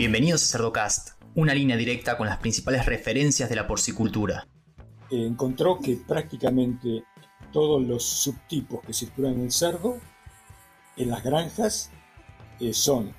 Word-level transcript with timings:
Bienvenidos 0.00 0.42
a 0.44 0.56
Cerdocast, 0.56 1.22
una 1.34 1.52
línea 1.52 1.76
directa 1.76 2.16
con 2.16 2.26
las 2.26 2.38
principales 2.38 2.86
referencias 2.86 3.50
de 3.50 3.54
la 3.54 3.66
porcicultura. 3.66 4.48
encontró 5.10 5.78
que 5.78 5.96
prácticamente 5.96 7.04
todos 7.52 7.86
los 7.86 8.02
subtipos 8.02 8.80
que 8.80 8.94
circulan 8.94 9.34
en 9.34 9.40
el 9.42 9.52
cerdo, 9.52 9.98
en 10.96 11.10
las 11.10 11.22
granjas, 11.22 11.90
eh, 12.60 12.72
son 12.72 13.12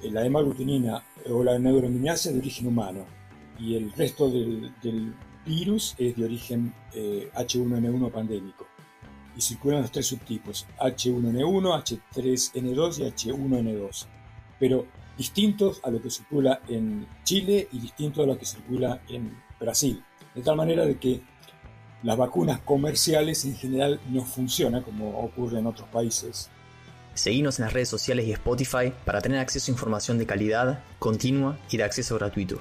la 0.00 0.24
hemaglutinina 0.24 1.02
o 1.28 1.42
la 1.42 1.58
neuraminasa 1.58 2.30
de 2.30 2.38
origen 2.38 2.68
humano 2.68 3.04
y 3.58 3.74
el 3.74 3.92
resto 3.94 4.30
del, 4.30 4.72
virus 5.44 5.96
es 5.98 6.14
de 6.14 6.24
origen 6.24 6.72
H1N1 6.94 8.06
eh, 8.06 8.10
pandémico. 8.12 8.64
Y 9.36 9.40
circulan 9.40 9.82
los 9.82 9.90
tres 9.90 10.06
subtipos, 10.06 10.68
H1N1, 10.78 12.00
H3N2 12.14 12.98
y 13.00 13.02
H1N2. 13.10 14.06
Pero 14.60 14.86
distintos 15.18 15.80
a 15.82 15.90
lo 15.90 16.00
que 16.00 16.10
circula 16.10 16.60
en 16.68 17.06
Chile 17.24 17.68
y 17.72 17.80
distintos 17.80 18.24
a 18.24 18.26
lo 18.28 18.38
que 18.38 18.46
circula 18.46 19.02
en 19.08 19.36
Brasil. 19.60 20.02
De 20.34 20.42
tal 20.42 20.56
manera 20.56 20.86
de 20.86 20.96
que 20.96 21.20
las 22.04 22.16
vacunas 22.16 22.60
comerciales 22.60 23.44
en 23.44 23.56
general 23.56 24.00
no 24.08 24.24
funcionan 24.24 24.82
como 24.84 25.18
ocurre 25.18 25.58
en 25.58 25.66
otros 25.66 25.88
países. 25.88 26.48
Seguimos 27.14 27.58
en 27.58 27.64
las 27.64 27.72
redes 27.72 27.88
sociales 27.88 28.26
y 28.26 28.32
Spotify 28.32 28.92
para 29.04 29.20
tener 29.20 29.40
acceso 29.40 29.72
a 29.72 29.74
información 29.74 30.18
de 30.18 30.26
calidad, 30.26 30.84
continua 31.00 31.58
y 31.68 31.76
de 31.76 31.82
acceso 31.82 32.14
gratuito. 32.14 32.60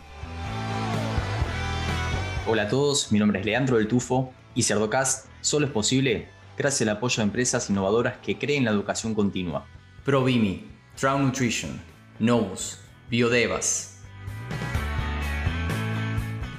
Hola 2.48 2.64
a 2.64 2.68
todos, 2.68 3.12
mi 3.12 3.20
nombre 3.20 3.40
es 3.40 3.46
Leandro 3.46 3.78
del 3.78 3.88
Tufo 3.88 4.34
y 4.56 4.64
Cerdocast 4.64 5.28
solo 5.42 5.68
es 5.68 5.72
posible 5.72 6.30
gracias 6.58 6.90
al 6.90 6.96
apoyo 6.96 7.18
de 7.18 7.24
empresas 7.24 7.70
innovadoras 7.70 8.18
que 8.18 8.40
creen 8.40 8.66
la 8.66 8.72
educación 8.72 9.14
continua. 9.14 9.68
ProVimi, 10.04 10.66
Trout 10.96 11.20
Nutrition, 11.20 11.80
Novus, 12.20 12.80
Biodevas. 13.12 14.02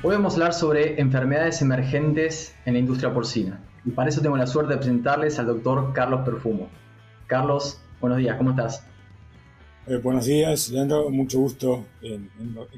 Hoy 0.05 0.15
vamos 0.15 0.34
a 0.34 0.37
hablar 0.37 0.55
sobre 0.55 1.00
enfermedades 1.00 1.61
emergentes 1.62 2.55
en 2.65 2.75
la 2.75 2.78
industria 2.78 3.12
porcina. 3.12 3.61
Y 3.84 3.91
para 3.91 4.09
eso 4.09 4.20
tengo 4.20 4.37
la 4.37 4.47
suerte 4.47 4.75
de 4.75 4.78
presentarles 4.78 5.37
al 5.41 5.47
doctor 5.47 5.92
Carlos 5.92 6.20
Perfumo. 6.25 6.69
Carlos, 7.27 7.81
buenos 8.00 8.19
días, 8.19 8.37
¿cómo 8.37 8.50
estás? 8.50 8.87
Eh, 9.89 9.97
buenos 9.97 10.27
días, 10.27 10.69
Leandro, 10.69 11.11
mucho 11.11 11.41
gusto 11.41 11.87
en, 12.03 12.31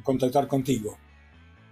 contactar 0.03 0.48
contigo. 0.48 0.97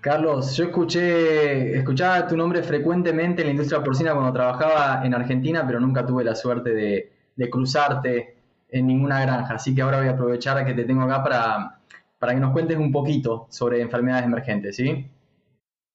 Carlos, 0.02 0.54
yo 0.56 0.64
escuché, 0.64 1.74
escuchaba 1.74 2.26
tu 2.26 2.36
nombre 2.36 2.62
frecuentemente 2.62 3.40
en 3.40 3.48
la 3.48 3.52
industria 3.52 3.82
porcina 3.82 4.12
cuando 4.12 4.34
trabajaba 4.34 5.00
en 5.06 5.14
Argentina, 5.14 5.64
pero 5.66 5.80
nunca 5.80 6.04
tuve 6.04 6.22
la 6.22 6.34
suerte 6.34 6.74
de, 6.74 7.12
de 7.34 7.48
cruzarte 7.48 8.37
en 8.70 8.86
ninguna 8.86 9.20
granja. 9.20 9.54
Así 9.54 9.74
que 9.74 9.82
ahora 9.82 9.98
voy 9.98 10.08
a 10.08 10.12
aprovechar 10.12 10.64
que 10.64 10.74
te 10.74 10.84
tengo 10.84 11.02
acá 11.02 11.22
para, 11.22 11.80
para 12.18 12.34
que 12.34 12.40
nos 12.40 12.52
cuentes 12.52 12.76
un 12.76 12.92
poquito 12.92 13.46
sobre 13.50 13.80
enfermedades 13.80 14.26
emergentes, 14.26 14.76
¿sí? 14.76 15.06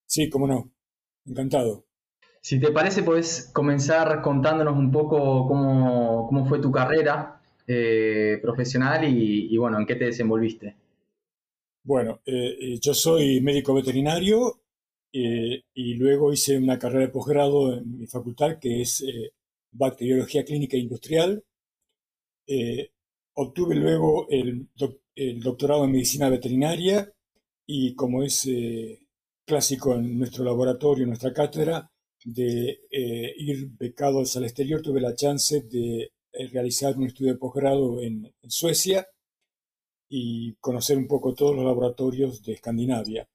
Sí, 0.06 0.30
cómo 0.30 0.48
no. 0.48 0.72
Encantado. 1.26 1.86
Si 2.42 2.60
te 2.60 2.72
parece, 2.72 3.04
puedes 3.04 3.50
comenzar 3.54 4.22
contándonos 4.22 4.78
un 4.78 4.92
poco 4.92 5.48
cómo, 5.48 6.28
cómo 6.28 6.46
fue 6.46 6.60
tu 6.60 6.72
carrera 6.72 7.42
eh, 7.66 8.40
profesional 8.42 9.06
y, 9.06 9.56
bueno, 9.58 9.80
en 9.80 9.86
qué 9.86 9.96
te 9.96 10.06
desenvolviste. 10.06 10.76
Bueno, 11.86 12.20
eh, 12.26 12.56
eh, 12.60 12.80
yo 12.82 12.94
soy 12.94 13.40
médico 13.40 13.74
veterinario 13.74 14.60
y 15.16 15.94
luego 15.94 16.34
hice 16.34 16.58
una 16.58 16.80
carrera 16.80 17.06
de 17.06 17.12
posgrado 17.12 17.78
en 17.78 18.00
mi 18.00 18.08
facultad 18.08 18.58
que 18.60 18.82
es 18.82 19.06
bacteriología 19.72 20.44
clínica 20.44 20.76
industrial 20.76 21.44
eh, 22.47 22.91
obtuve 23.36 23.75
luego 23.75 24.27
el, 24.30 24.69
doctorado 25.41 25.86
en 25.86 25.91
medicina 25.91 26.30
veterinaria 26.30 27.11
y 27.66 27.94
como 27.95 28.23
es 28.23 28.45
eh, 28.47 28.99
clásico 29.45 29.95
en 29.95 30.17
nuestro 30.17 30.44
laboratorio, 30.44 31.03
en 31.03 31.09
nuestra 31.09 31.33
cátedra, 31.33 31.89
de 32.25 32.81
eh, 32.89 33.33
ir 33.37 33.70
becados 33.77 34.36
al 34.37 34.45
exterior, 34.45 34.82
tuve 34.82 35.02
la 35.02 35.15
chance 35.15 35.61
de 35.61 36.11
realizar 36.52 36.98
un 36.98 37.05
estudio 37.05 37.33
de 37.33 37.37
posgrado 37.37 38.02
en, 38.02 38.33
Suecia 38.48 39.08
y 40.09 40.55
conocer 40.55 40.98
un 40.98 41.08
poco 41.08 41.33
todos 41.33 41.55
los 41.55 41.65
laboratorios 41.65 42.42
de 42.43 42.53
Escandinavia. 42.53 43.27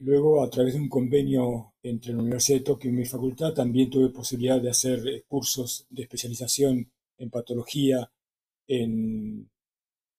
luego, 0.00 0.42
a 0.42 0.50
través 0.50 0.74
de 0.74 0.80
un 0.80 0.88
convenio 0.88 1.74
entre 1.82 2.12
la 2.12 2.20
Universidad 2.20 2.58
de 2.58 2.64
Tokio 2.64 2.90
y 2.90 2.94
mi 2.94 3.04
facultad, 3.06 3.54
también 3.54 3.90
tuve 3.90 4.10
posibilidad 4.10 4.60
de 4.60 4.70
hacer 4.70 5.24
cursos 5.28 5.86
de 5.90 6.02
especialización 6.02 6.90
en 7.18 7.30
patología 7.30 8.10
en, 8.66 9.48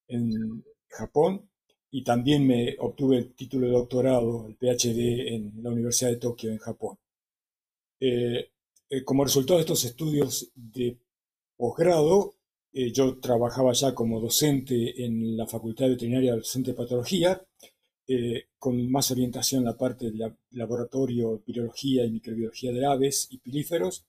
en 0.08 0.64
Japón 0.90 1.50
y 1.92 2.04
también 2.04 2.46
me 2.46 2.76
obtuve 2.80 3.18
el 3.18 3.34
título 3.34 3.68
de 3.68 3.74
doctorado, 3.74 4.48
el 4.48 4.56
PhD, 4.56 5.34
en 5.34 5.64
la 5.64 5.72
Universidad 5.72 6.12
de 6.12 6.18
Tokio, 6.18 6.52
en 6.52 6.58
Japón. 6.58 6.98
Eh, 8.00 8.50
eh, 8.90 9.04
como 9.04 9.24
resultado 9.24 9.58
de 9.58 9.62
estos 9.62 9.84
estudios 9.86 10.52
de 10.56 10.98
posgrado, 11.56 12.36
eh, 12.74 12.92
yo 12.92 13.18
trabajaba 13.20 13.74
ya 13.74 13.96
como 13.96 14.20
docente 14.20 15.04
en 15.06 15.36
la 15.38 15.48
Facultad 15.48 15.88
Veterinaria, 15.88 16.36
docente 16.36 16.72
de 16.72 16.78
patología, 16.78 17.42
con 18.58 18.90
más 18.90 19.12
orientación 19.12 19.60
en 19.62 19.66
la 19.66 19.78
parte 19.78 20.10
del 20.10 20.34
laboratorio, 20.52 21.44
biología 21.46 22.06
y 22.06 22.12
microbiología 22.12 22.72
de 22.72 22.86
aves 22.86 23.28
y 23.32 23.38
pilíferos, 23.40 24.06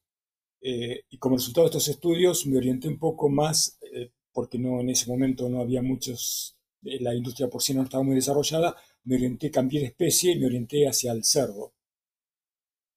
eh, 0.60 1.04
y 1.10 1.18
como 1.18 1.36
resultado 1.36 1.66
de 1.66 1.70
estos 1.70 1.88
estudios 1.88 2.46
me 2.46 2.58
orienté 2.58 2.88
un 2.88 2.98
poco 2.98 3.28
más, 3.28 3.78
eh, 3.92 4.10
porque 4.32 4.58
no, 4.58 4.80
en 4.80 4.90
ese 4.90 5.10
momento 5.10 5.48
no 5.48 5.60
había 5.60 5.82
muchos, 5.82 6.56
eh, 6.84 7.00
la 7.00 7.14
industria 7.14 7.48
porcina 7.48 7.78
no 7.80 7.84
estaba 7.84 8.02
muy 8.02 8.16
desarrollada, 8.16 8.76
me 9.04 9.16
orienté, 9.16 9.50
cambié 9.50 9.80
de 9.80 9.86
especie 9.86 10.32
y 10.32 10.38
me 10.38 10.46
orienté 10.46 10.88
hacia 10.88 11.12
el 11.12 11.24
cerdo. 11.24 11.72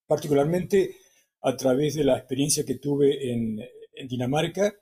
Particularmente 0.06 0.96
a 1.42 1.56
través 1.56 1.94
de 1.94 2.04
la 2.04 2.18
experiencia 2.18 2.64
que 2.64 2.76
tuve 2.76 3.32
en, 3.32 3.60
Dinamarca 4.08 4.74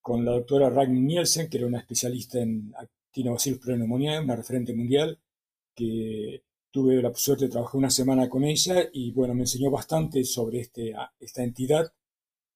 con 0.00 0.24
la 0.24 0.32
doctora 0.32 0.70
Ragnar 0.70 1.02
Nielsen, 1.02 1.48
que 1.48 1.56
era 1.56 1.66
una 1.66 1.78
especialista 1.80 2.38
en 2.38 2.72
actinobacillus 2.76 3.60
pneumoniae, 3.60 4.20
una 4.20 4.36
referente 4.36 4.74
mundial, 4.74 5.18
que 5.74 6.44
tuve 6.70 7.02
la 7.02 7.12
suerte 7.14 7.46
de 7.46 7.50
trabajar 7.50 7.76
una 7.76 7.90
semana 7.90 8.28
con 8.28 8.44
ella 8.44 8.88
y 8.92 9.10
bueno, 9.12 9.34
me 9.34 9.42
enseñó 9.42 9.70
bastante 9.70 10.22
sobre 10.24 10.60
este, 10.60 10.94
esta 11.18 11.42
entidad 11.42 11.92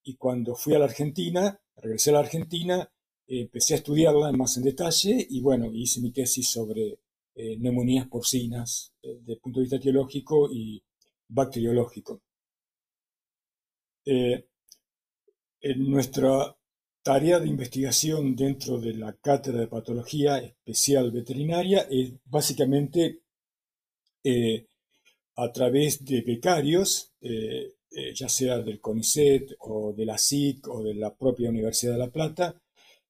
y 0.04 0.16
cuando 0.16 0.54
fui 0.54 0.74
a 0.74 0.78
la 0.78 0.86
Argentina, 0.86 1.58
regresé 1.76 2.10
a 2.10 2.14
la 2.14 2.20
Argentina, 2.20 2.90
empecé 3.26 3.74
a 3.74 3.76
estudiarla 3.78 4.32
más 4.32 4.56
en 4.56 4.64
detalle 4.64 5.26
y 5.30 5.40
bueno, 5.40 5.70
hice 5.72 6.00
mi 6.00 6.12
tesis 6.12 6.50
sobre 6.50 6.98
eh, 7.34 7.56
neumonías 7.58 8.08
porcinas 8.08 8.92
eh, 9.02 9.16
desde 9.20 9.32
el 9.34 9.38
punto 9.40 9.60
de 9.60 9.64
vista 9.64 9.76
etiológico 9.76 10.50
y 10.52 10.82
bacteriológico. 11.28 12.20
Eh, 14.04 14.48
nuestra 15.76 16.54
tarea 17.02 17.38
de 17.38 17.48
investigación 17.48 18.36
dentro 18.36 18.78
de 18.78 18.94
la 18.94 19.14
cátedra 19.14 19.60
de 19.60 19.68
patología 19.68 20.38
especial 20.38 21.10
veterinaria 21.10 21.86
es 21.90 22.12
básicamente 22.24 23.22
a 25.36 25.52
través 25.52 26.04
de 26.04 26.20
becarios 26.20 27.12
ya 28.14 28.28
sea 28.28 28.58
del 28.58 28.80
CONICET 28.80 29.56
o 29.60 29.92
de 29.92 30.06
la 30.06 30.16
SIC 30.18 30.68
o 30.68 30.82
de 30.82 30.94
la 30.94 31.14
propia 31.14 31.50
Universidad 31.50 31.92
de 31.92 31.98
La 31.98 32.10
Plata, 32.10 32.62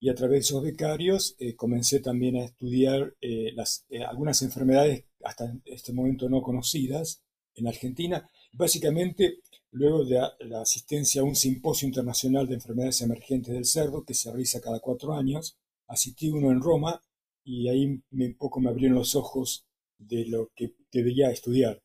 y 0.02 0.08
a 0.08 0.16
través 0.16 0.34
de 0.34 0.40
esos 0.40 0.64
becarios 0.64 1.36
eh, 1.38 1.54
comencé 1.54 2.00
también 2.00 2.36
a 2.36 2.44
estudiar 2.44 3.14
eh, 3.20 3.52
las, 3.54 3.86
algunas 4.08 4.42
enfermedades 4.42 5.04
hasta 5.22 5.54
este 5.64 5.92
momento 5.92 6.28
no 6.28 6.42
conocidas 6.42 7.22
en 7.54 7.68
Argentina. 7.68 8.28
Básicamente, 8.52 9.38
luego 9.70 10.04
de 10.04 10.20
la 10.40 10.62
asistencia 10.62 11.20
a 11.20 11.24
un 11.24 11.36
simposio 11.36 11.86
internacional 11.86 12.48
de 12.48 12.54
enfermedades 12.54 13.00
emergentes 13.02 13.54
del 13.54 13.64
cerdo 13.64 14.04
que 14.04 14.14
se 14.14 14.28
realiza 14.30 14.60
cada 14.60 14.80
cuatro 14.80 15.14
años, 15.14 15.56
asistí 15.86 16.30
uno 16.30 16.50
en 16.50 16.60
Roma 16.60 17.00
y 17.44 17.68
ahí 17.68 18.02
un 18.10 18.36
poco 18.36 18.58
me 18.58 18.70
abrieron 18.70 18.98
los 18.98 19.14
ojos 19.14 19.66
de 19.98 20.26
lo 20.26 20.50
que 20.56 20.74
debería 20.90 21.30
estudiar 21.30 21.80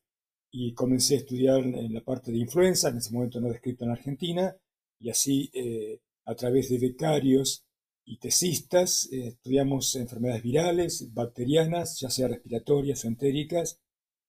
y 0.50 0.72
comencé 0.72 1.14
a 1.14 1.18
estudiar 1.18 1.60
en 1.60 1.92
la 1.92 2.00
parte 2.02 2.32
de 2.32 2.38
influenza, 2.38 2.88
en 2.88 2.98
ese 2.98 3.12
momento 3.12 3.40
no 3.40 3.48
descrito 3.48 3.84
en 3.84 3.90
Argentina, 3.90 4.56
y 4.98 5.10
así 5.10 5.50
eh, 5.52 6.00
a 6.24 6.34
través 6.34 6.70
de 6.70 6.78
becarios 6.78 7.64
y 8.04 8.18
tesistas 8.18 9.08
eh, 9.12 9.28
estudiamos 9.28 9.94
enfermedades 9.96 10.42
virales, 10.42 11.12
bacterianas, 11.12 12.00
ya 12.00 12.10
sea 12.10 12.28
respiratorias 12.28 13.04
o 13.04 13.08
entéricas, 13.08 13.80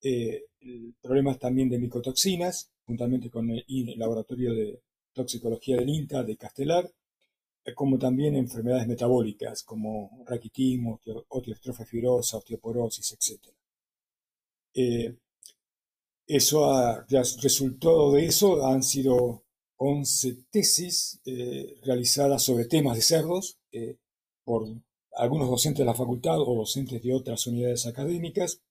eh, 0.01 0.45
problemas 1.01 1.39
también 1.39 1.69
de 1.69 1.79
micotoxinas, 1.79 2.71
juntamente 2.85 3.29
con 3.29 3.49
el, 3.49 3.65
laboratorio 3.97 4.53
de 4.53 4.81
toxicología 5.13 5.77
del 5.77 5.89
INTA 5.89 6.23
de 6.23 6.37
Castelar, 6.37 6.91
como 7.75 7.97
también 7.99 8.35
enfermedades 8.35 8.87
metabólicas 8.87 9.63
como 9.63 10.23
raquitismo, 10.25 10.99
osteostrofia 11.29 11.85
fibrosa, 11.85 12.37
osteoporosis, 12.37 13.13
etc. 13.13 13.53
Eso 16.29 16.71
ha, 16.71 17.05
resultado 17.41 18.13
de 18.13 18.25
eso 18.25 18.65
han 18.65 18.83
sido 18.83 19.43
11 19.77 20.45
tesis 20.51 21.19
eh, 21.25 21.75
realizadas 21.83 22.43
sobre 22.43 22.65
temas 22.65 22.95
de 22.95 23.01
cerdos 23.01 23.59
eh, 23.71 23.97
por 24.43 24.67
algunos 25.13 25.49
docentes 25.49 25.79
de 25.79 25.85
la 25.85 25.95
facultad 25.95 26.39
o 26.39 26.55
docentes 26.55 27.01
de 27.01 27.13
otras 27.13 27.45
unidades 27.47 27.85
académicas, 27.85 28.61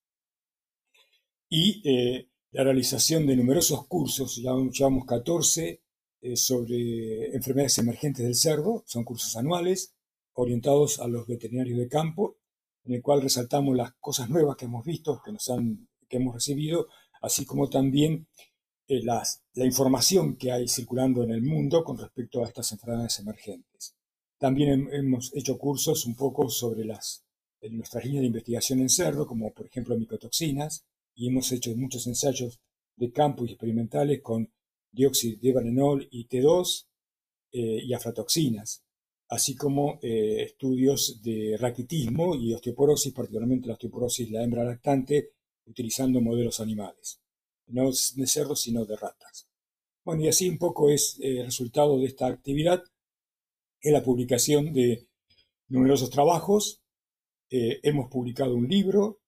y 1.48 1.82
eh, 1.88 2.28
la 2.52 2.64
realización 2.64 3.26
de 3.26 3.36
numerosos 3.36 3.86
cursos, 3.86 4.36
llevamos 4.36 5.04
14 5.06 5.82
eh, 6.20 6.36
sobre 6.36 7.34
enfermedades 7.34 7.78
emergentes 7.78 8.24
del 8.24 8.34
cerdo, 8.34 8.84
son 8.86 9.04
cursos 9.04 9.36
anuales 9.36 9.94
orientados 10.34 11.00
a 11.00 11.08
los 11.08 11.26
veterinarios 11.26 11.78
de 11.78 11.88
campo, 11.88 12.36
en 12.84 12.94
el 12.94 13.02
cual 13.02 13.22
resaltamos 13.22 13.76
las 13.76 13.92
cosas 13.94 14.30
nuevas 14.30 14.56
que 14.56 14.66
hemos 14.66 14.84
visto, 14.84 15.20
que, 15.24 15.32
nos 15.32 15.48
han, 15.50 15.88
que 16.08 16.18
hemos 16.18 16.34
recibido, 16.34 16.88
así 17.20 17.44
como 17.44 17.68
también 17.68 18.26
eh, 18.86 19.02
las, 19.02 19.42
la 19.54 19.66
información 19.66 20.36
que 20.36 20.50
hay 20.50 20.68
circulando 20.68 21.22
en 21.22 21.30
el 21.30 21.42
mundo 21.42 21.84
con 21.84 21.98
respecto 21.98 22.42
a 22.42 22.48
estas 22.48 22.72
enfermedades 22.72 23.18
emergentes. 23.18 23.94
También 24.38 24.88
hemos 24.92 25.34
hecho 25.34 25.58
cursos 25.58 26.06
un 26.06 26.14
poco 26.14 26.48
sobre 26.48 26.84
las, 26.84 27.24
nuestras 27.70 28.04
líneas 28.04 28.22
de 28.22 28.28
investigación 28.28 28.80
en 28.80 28.88
cerdo, 28.88 29.26
como 29.26 29.52
por 29.52 29.66
ejemplo 29.66 29.98
micotoxinas, 29.98 30.84
y 31.14 31.28
hemos 31.28 31.50
hecho 31.52 31.74
muchos 31.76 32.06
ensayos 32.06 32.60
de 32.96 33.10
campo 33.10 33.44
y 33.44 33.50
experimentales 33.50 34.20
con 34.22 34.50
dióxido 34.92 35.38
de 35.40 35.52
varenol 35.52 36.08
y 36.10 36.26
T2 36.28 36.86
eh, 37.52 37.82
y 37.84 37.92
aflatoxinas, 37.92 38.84
así 39.28 39.54
como 39.56 39.98
eh, 40.02 40.42
estudios 40.42 41.20
de 41.22 41.56
raquitismo 41.58 42.34
y 42.34 42.54
osteoporosis, 42.54 43.12
particularmente 43.12 43.66
la 43.66 43.74
osteoporosis 43.74 44.28
de 44.28 44.38
la 44.38 44.44
hembra 44.44 44.64
lactante, 44.64 45.32
utilizando 45.68 46.20
modelos 46.20 46.60
animales, 46.60 47.20
no 47.66 47.90
de 47.90 48.26
cerdos, 48.26 48.62
sino 48.62 48.84
de 48.84 48.96
ratas. 48.96 49.48
Bueno, 50.04 50.22
y 50.22 50.28
así 50.28 50.48
un 50.48 50.58
poco 50.58 50.90
es 50.90 51.18
el 51.20 51.38
eh, 51.38 51.44
resultado 51.44 51.98
de 51.98 52.06
esta 52.06 52.26
actividad, 52.26 52.82
en 53.80 53.92
la 53.92 54.02
publicación 54.02 54.72
de 54.72 55.06
numerosos 55.68 56.10
trabajos. 56.10 56.82
hemos 57.50 58.08
publicado 58.10 58.54
un 58.54 58.68
libro 58.68 59.20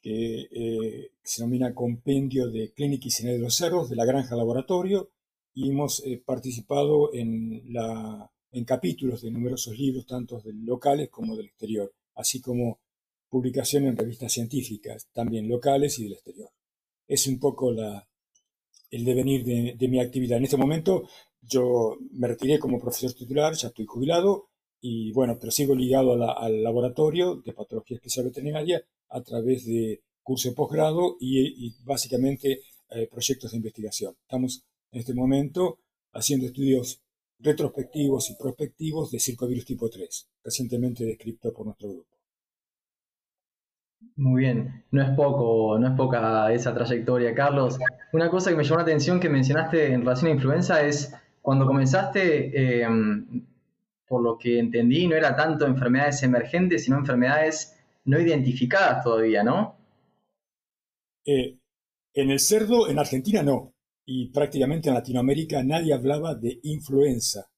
que 0.00 0.48
eh, 0.52 1.10
se 1.22 1.42
denomina 1.42 1.74
Compendio 1.74 2.48
de 2.48 2.72
Clínica 2.72 3.08
y 3.08 3.24
de 3.24 3.38
los 3.38 3.56
Cerdos 3.56 3.90
de 3.90 3.96
la 3.96 4.04
Granja 4.04 4.36
Laboratorio 4.36 5.10
y 5.52 5.70
hemos 5.70 6.00
eh, 6.04 6.22
participado 6.24 7.12
en, 7.12 7.72
la, 7.72 8.30
en 8.52 8.64
capítulos 8.64 9.22
de 9.22 9.30
numerosos 9.30 9.76
libros, 9.76 10.06
tanto 10.06 10.40
locales 10.44 11.08
como 11.08 11.34
del 11.34 11.46
exterior, 11.46 11.92
así 12.14 12.40
como 12.40 12.78
publicación 13.36 13.84
en 13.84 13.98
revistas 13.98 14.32
científicas, 14.32 15.08
también 15.12 15.46
locales 15.46 15.98
y 15.98 16.04
del 16.04 16.14
exterior. 16.14 16.48
Es 17.06 17.26
un 17.26 17.38
poco 17.38 17.70
la, 17.70 18.08
el 18.90 19.04
devenir 19.04 19.44
de, 19.44 19.88
mi 19.88 20.00
actividad. 20.00 20.38
En 20.38 20.44
este 20.44 20.56
momento 20.56 21.06
yo 21.42 21.98
me 22.12 22.28
retiré 22.28 22.58
como 22.58 22.80
profesor 22.80 23.12
titular, 23.12 23.52
ya 23.54 23.68
estoy 23.68 23.84
jubilado, 23.84 24.48
y 24.80 25.12
bueno, 25.12 25.36
pero 25.38 25.52
sigo 25.52 25.74
ligado 25.74 26.14
al 26.14 26.62
laboratorio 26.62 27.36
de 27.44 27.52
patología 27.52 27.96
especial 27.98 28.24
veterinaria 28.24 28.82
a 29.10 29.20
través 29.20 29.66
de 29.66 30.00
curso 30.22 30.48
de 30.48 30.54
posgrado 30.54 31.18
y, 31.20 31.74
básicamente 31.84 32.62
eh, 32.88 33.06
proyectos 33.06 33.50
de 33.50 33.58
investigación. 33.58 34.16
Estamos 34.22 34.62
en 34.92 35.00
este 35.00 35.12
momento 35.12 35.78
haciendo 36.12 36.46
estudios 36.46 37.02
retrospectivos 37.38 38.30
y 38.30 38.34
prospectivos 38.36 39.10
de 39.10 39.20
circovirus 39.20 39.66
tipo 39.66 39.90
3, 39.90 40.26
recientemente 40.42 41.04
descrito 41.04 41.52
por 41.52 41.66
nuestro 41.66 41.90
grupo. 41.90 42.15
Muy 44.16 44.42
bien, 44.42 44.84
no 44.90 45.02
es 45.02 45.10
poco, 45.10 45.78
no 45.78 45.88
es 45.88 45.94
poca 45.94 46.52
esa 46.52 46.74
trayectoria, 46.74 47.34
Carlos. 47.34 47.78
Una 48.12 48.30
cosa 48.30 48.50
que 48.50 48.56
me 48.56 48.64
llamó 48.64 48.76
la 48.76 48.82
atención 48.82 49.20
que 49.20 49.28
mencionaste 49.28 49.92
en 49.92 50.00
relación 50.00 50.30
a 50.30 50.34
influenza 50.34 50.82
es 50.82 51.14
cuando 51.42 51.66
comenzaste, 51.66 52.82
eh, 52.82 52.88
por 54.06 54.22
lo 54.22 54.38
que 54.38 54.58
entendí, 54.58 55.06
no 55.06 55.16
era 55.16 55.36
tanto 55.36 55.66
enfermedades 55.66 56.22
emergentes, 56.22 56.84
sino 56.84 56.98
enfermedades 56.98 57.76
no 58.04 58.20
identificadas 58.20 59.04
todavía, 59.04 59.42
¿no? 59.42 59.76
Eh, 61.26 61.58
en 62.14 62.30
el 62.30 62.40
cerdo, 62.40 62.88
en 62.88 62.98
Argentina 62.98 63.42
no, 63.42 63.74
y 64.06 64.30
prácticamente 64.30 64.88
en 64.88 64.94
Latinoamérica 64.94 65.62
nadie 65.62 65.92
hablaba 65.92 66.34
de 66.34 66.60
influenza. 66.62 67.50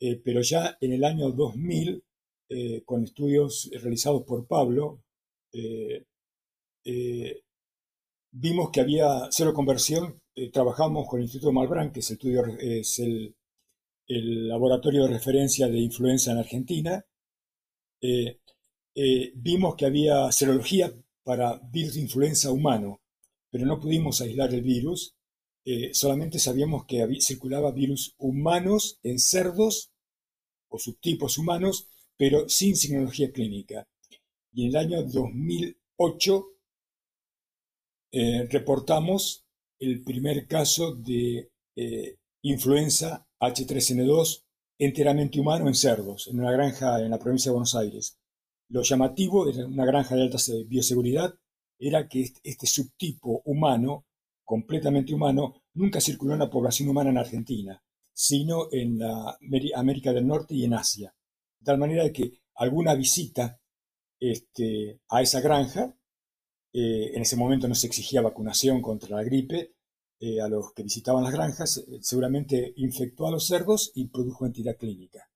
Eh, 0.00 0.20
pero 0.24 0.40
ya 0.40 0.78
en 0.80 0.92
el 0.92 1.04
año 1.04 1.30
2000, 1.30 2.02
eh, 2.48 2.82
con 2.84 3.04
estudios 3.04 3.70
realizados 3.82 4.22
por 4.22 4.46
Pablo, 4.46 5.02
vimos 8.32 8.70
que 8.70 8.80
había 8.80 9.28
cero 9.30 9.52
conversión. 9.54 10.20
trabajamos 10.52 11.08
con 11.08 11.20
el 11.20 11.24
Instituto 11.24 11.52
Malbrán, 11.52 11.92
que 11.92 12.00
es, 12.00 12.98
el, 12.98 13.34
laboratorio 14.48 15.04
de 15.04 15.10
referencia 15.10 15.68
de 15.68 15.78
influenza 15.78 16.32
en 16.32 16.38
Argentina. 16.38 17.04
Eh, 18.94 19.32
vimos 19.34 19.76
que 19.76 19.86
había 19.86 20.30
serología 20.32 20.92
para 21.22 21.60
virus 21.72 21.94
de 21.94 22.00
influenza 22.00 22.50
humano, 22.50 23.00
pero 23.50 23.66
no 23.66 23.80
pudimos 23.80 24.20
aislar 24.20 24.52
el 24.52 24.62
virus. 24.62 25.14
Eh, 25.64 25.94
solamente 25.94 26.38
sabíamos 26.38 26.86
que 26.86 27.06
circulaba 27.20 27.70
virus 27.72 28.14
humanos 28.18 28.98
en 29.02 29.18
cerdos 29.18 29.90
o 30.68 30.78
subtipos 30.78 31.38
humanos, 31.38 31.88
pero 32.16 32.48
sin 32.48 32.76
signología 32.76 33.30
clínica. 33.32 33.86
Y 34.52 34.64
en 34.64 34.70
el 34.70 34.76
año 34.76 35.02
2008 35.02 36.46
eh, 38.12 38.48
reportamos 38.50 39.46
el 39.78 40.02
primer 40.02 40.46
caso 40.46 40.94
de 40.94 41.50
influenza 42.42 43.26
H3N2 43.40 44.44
enteramente 44.78 45.38
humano 45.38 45.68
en 45.68 45.74
cerdos, 45.74 46.28
en 46.28 46.40
una 46.40 46.52
granja 46.52 47.00
en 47.00 47.10
la 47.10 47.18
provincia 47.18 47.50
de 47.50 47.54
Buenos 47.54 47.74
Aires. 47.74 48.18
Lo 48.68 48.82
llamativo 48.82 49.44
de 49.44 49.64
una 49.64 49.84
granja 49.84 50.14
de 50.14 50.22
alta 50.22 50.38
bioseguridad 50.66 51.34
era 51.78 52.08
que 52.08 52.32
este 52.42 52.66
subtipo 52.66 53.42
humano, 53.44 54.06
completamente 54.44 55.12
humano, 55.12 55.62
nunca 55.74 56.00
circuló 56.00 56.32
en 56.34 56.40
la 56.40 56.50
población 56.50 56.88
humana 56.88 57.10
en 57.10 57.18
Argentina, 57.18 57.82
sino 58.12 58.72
en 58.72 58.98
la 58.98 59.38
América 59.74 60.12
del 60.12 60.26
Norte 60.26 60.54
y 60.54 60.64
en 60.64 60.74
Asia. 60.74 61.14
De 61.58 61.64
tal 61.64 61.78
manera 61.78 62.10
que 62.10 62.40
alguna 62.54 62.94
visita 62.94 63.59
este, 64.20 65.00
a 65.08 65.22
esa 65.22 65.40
granja, 65.40 65.96
eh, 66.72 67.12
en 67.14 67.22
ese 67.22 67.36
momento 67.36 67.66
no 67.66 67.74
se 67.74 67.86
exigía 67.86 68.20
vacunación 68.20 68.80
contra 68.82 69.16
la 69.16 69.24
gripe, 69.24 69.74
eh, 70.20 70.40
a 70.40 70.48
los 70.48 70.72
que 70.74 70.82
visitaban 70.82 71.24
las 71.24 71.32
granjas, 71.32 71.78
eh, 71.78 71.98
seguramente 72.02 72.74
infectó 72.76 73.26
a 73.26 73.30
los 73.30 73.46
cerdos 73.46 73.90
y 73.94 74.08
produjo 74.08 74.46
entidad 74.46 74.76
clínica. 74.76 75.28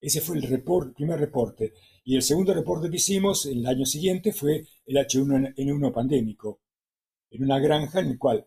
Ese 0.00 0.20
fue 0.20 0.36
el 0.38 0.62
primer 0.94 1.18
reporte. 1.18 1.72
Y 2.04 2.16
el 2.16 2.22
segundo 2.22 2.52
reporte 2.54 2.90
que 2.90 2.96
hicimos 2.96 3.46
el 3.46 3.66
año 3.66 3.86
siguiente 3.86 4.32
fue 4.32 4.66
el 4.84 4.96
H1N1 4.96 5.92
pandémico, 5.92 6.60
en 7.30 7.44
una 7.44 7.58
granja 7.58 8.00
en 8.00 8.10
la 8.10 8.18
cual 8.18 8.46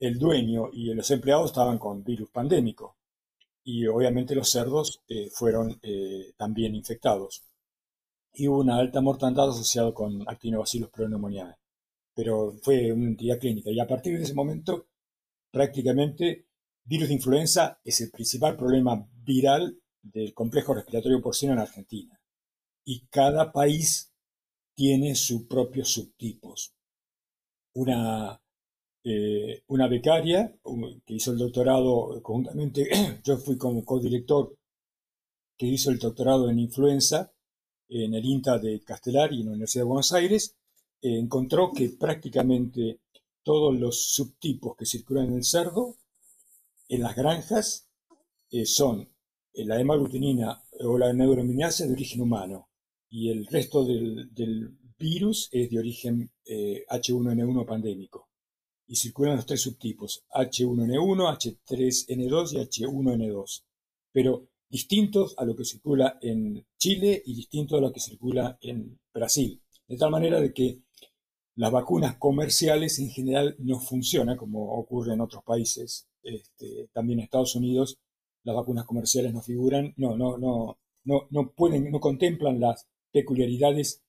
el 0.00 0.18
dueño 0.18 0.70
y 0.72 0.92
los 0.94 1.10
empleados 1.10 1.50
estaban 1.50 1.78
con 1.78 2.02
virus 2.02 2.30
pandémico. 2.30 2.96
Y 3.62 3.86
obviamente 3.86 4.34
los 4.34 4.50
cerdos 4.50 5.02
fueron 5.32 5.80
también 6.36 6.74
infectados. 6.74 7.44
Y 8.38 8.48
hubo 8.48 8.58
una 8.58 8.76
alta 8.76 9.00
mortandad 9.00 9.48
asociada 9.48 9.94
con 9.94 10.28
actinobacillus 10.28 10.90
pneumoniae. 10.90 11.54
Pero 12.14 12.52
fue 12.62 12.92
una 12.92 13.06
entidad 13.06 13.38
clínica. 13.38 13.70
Y 13.70 13.80
a 13.80 13.86
partir 13.86 14.18
de 14.18 14.24
ese 14.24 14.34
momento, 14.34 14.88
prácticamente, 15.50 16.46
virus 16.84 17.08
de 17.08 17.14
influenza 17.14 17.80
es 17.82 18.02
el 18.02 18.10
principal 18.10 18.56
problema 18.56 19.08
viral 19.24 19.80
del 20.02 20.34
complejo 20.34 20.74
respiratorio 20.74 21.22
porcino 21.22 21.54
en 21.54 21.60
Argentina. 21.60 22.20
Y 22.84 23.06
cada 23.06 23.52
país 23.52 24.12
tiene 24.74 25.14
sus 25.14 25.46
propios 25.46 25.88
subtipos. 25.88 26.74
Una, 27.74 28.38
eh, 29.02 29.62
una 29.68 29.88
becaria 29.88 30.54
que 31.06 31.14
hizo 31.14 31.32
el 31.32 31.38
doctorado 31.38 32.20
conjuntamente, 32.22 32.88
yo 33.24 33.38
fui 33.38 33.56
como 33.56 33.82
codirector 33.82 34.54
que 35.56 35.66
hizo 35.66 35.90
el 35.90 35.98
doctorado 35.98 36.50
en 36.50 36.58
influenza 36.58 37.32
en 37.88 38.14
el 38.14 38.24
INTA 38.24 38.58
de 38.58 38.80
Castelar 38.80 39.32
y 39.32 39.40
en 39.40 39.46
la 39.46 39.52
Universidad 39.52 39.82
de 39.82 39.88
Buenos 39.88 40.12
Aires, 40.12 40.56
eh, 41.02 41.18
encontró 41.18 41.72
que 41.72 41.90
prácticamente 41.90 43.00
todos 43.42 43.78
los 43.78 44.14
subtipos 44.14 44.76
que 44.76 44.86
circulan 44.86 45.26
en 45.28 45.34
el 45.34 45.44
cerdo, 45.44 45.96
en 46.88 47.02
las 47.02 47.14
granjas, 47.14 47.88
eh, 48.50 48.66
son 48.66 49.08
la 49.54 49.80
hemaglutinina 49.80 50.62
o 50.80 50.98
la 50.98 51.12
neuraminasa 51.12 51.86
de 51.86 51.92
origen 51.92 52.20
humano 52.20 52.68
y 53.08 53.30
el 53.30 53.46
resto 53.46 53.84
del, 53.84 54.30
virus 54.98 55.50
es 55.52 55.70
de 55.70 55.78
origen 55.78 56.30
H1N1 56.46 57.62
eh, 57.62 57.66
pandémico. 57.66 58.30
Y 58.86 58.96
circulan 58.96 59.36
los 59.36 59.44
tres 59.44 59.60
subtipos, 59.60 60.24
H1N1, 60.30 61.36
H3N2 61.66 62.52
y 62.52 62.56
H1N2, 62.56 63.64
pero 64.12 64.48
distintos 64.68 65.34
a 65.38 65.44
lo 65.44 65.54
que 65.54 65.64
circula 65.64 66.18
en 66.20 66.66
Chile 66.78 67.22
y 67.24 67.34
distintos 67.34 67.78
a 67.78 67.80
lo 67.80 67.92
que 67.92 68.00
circula 68.00 68.58
en 68.60 68.98
Brasil. 69.12 69.62
De 69.86 69.96
tal 69.96 70.10
manera 70.10 70.40
de 70.40 70.52
que 70.52 70.80
las 71.56 71.72
vacunas 71.72 72.16
comerciales 72.16 72.98
en 72.98 73.10
general 73.10 73.56
no 73.58 73.80
funcionan 73.80 74.36
como 74.36 74.78
ocurre 74.78 75.14
en 75.14 75.20
otros 75.20 75.42
países, 75.44 76.08
este, 76.22 76.88
también 76.92 77.20
en 77.20 77.24
Estados 77.24 77.54
Unidos 77.54 77.98
las 78.42 78.54
vacunas 78.54 78.84
comerciales 78.84 79.32
no 79.32 79.40
figuran, 79.40 79.92
no, 79.96 80.16
no, 80.16 80.38
no, 80.38 80.78
no, 81.04 81.26
no 81.30 81.50
pueden, 81.52 81.90
no 81.90 81.98
contemplan 81.98 82.60
las 82.60 82.86
peculiaridades 83.10 84.02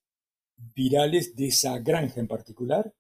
virales 0.76 1.36
de 1.36 1.48
esa 1.48 1.80
granja 1.80 2.20
en 2.20 2.28
particular 2.28 2.94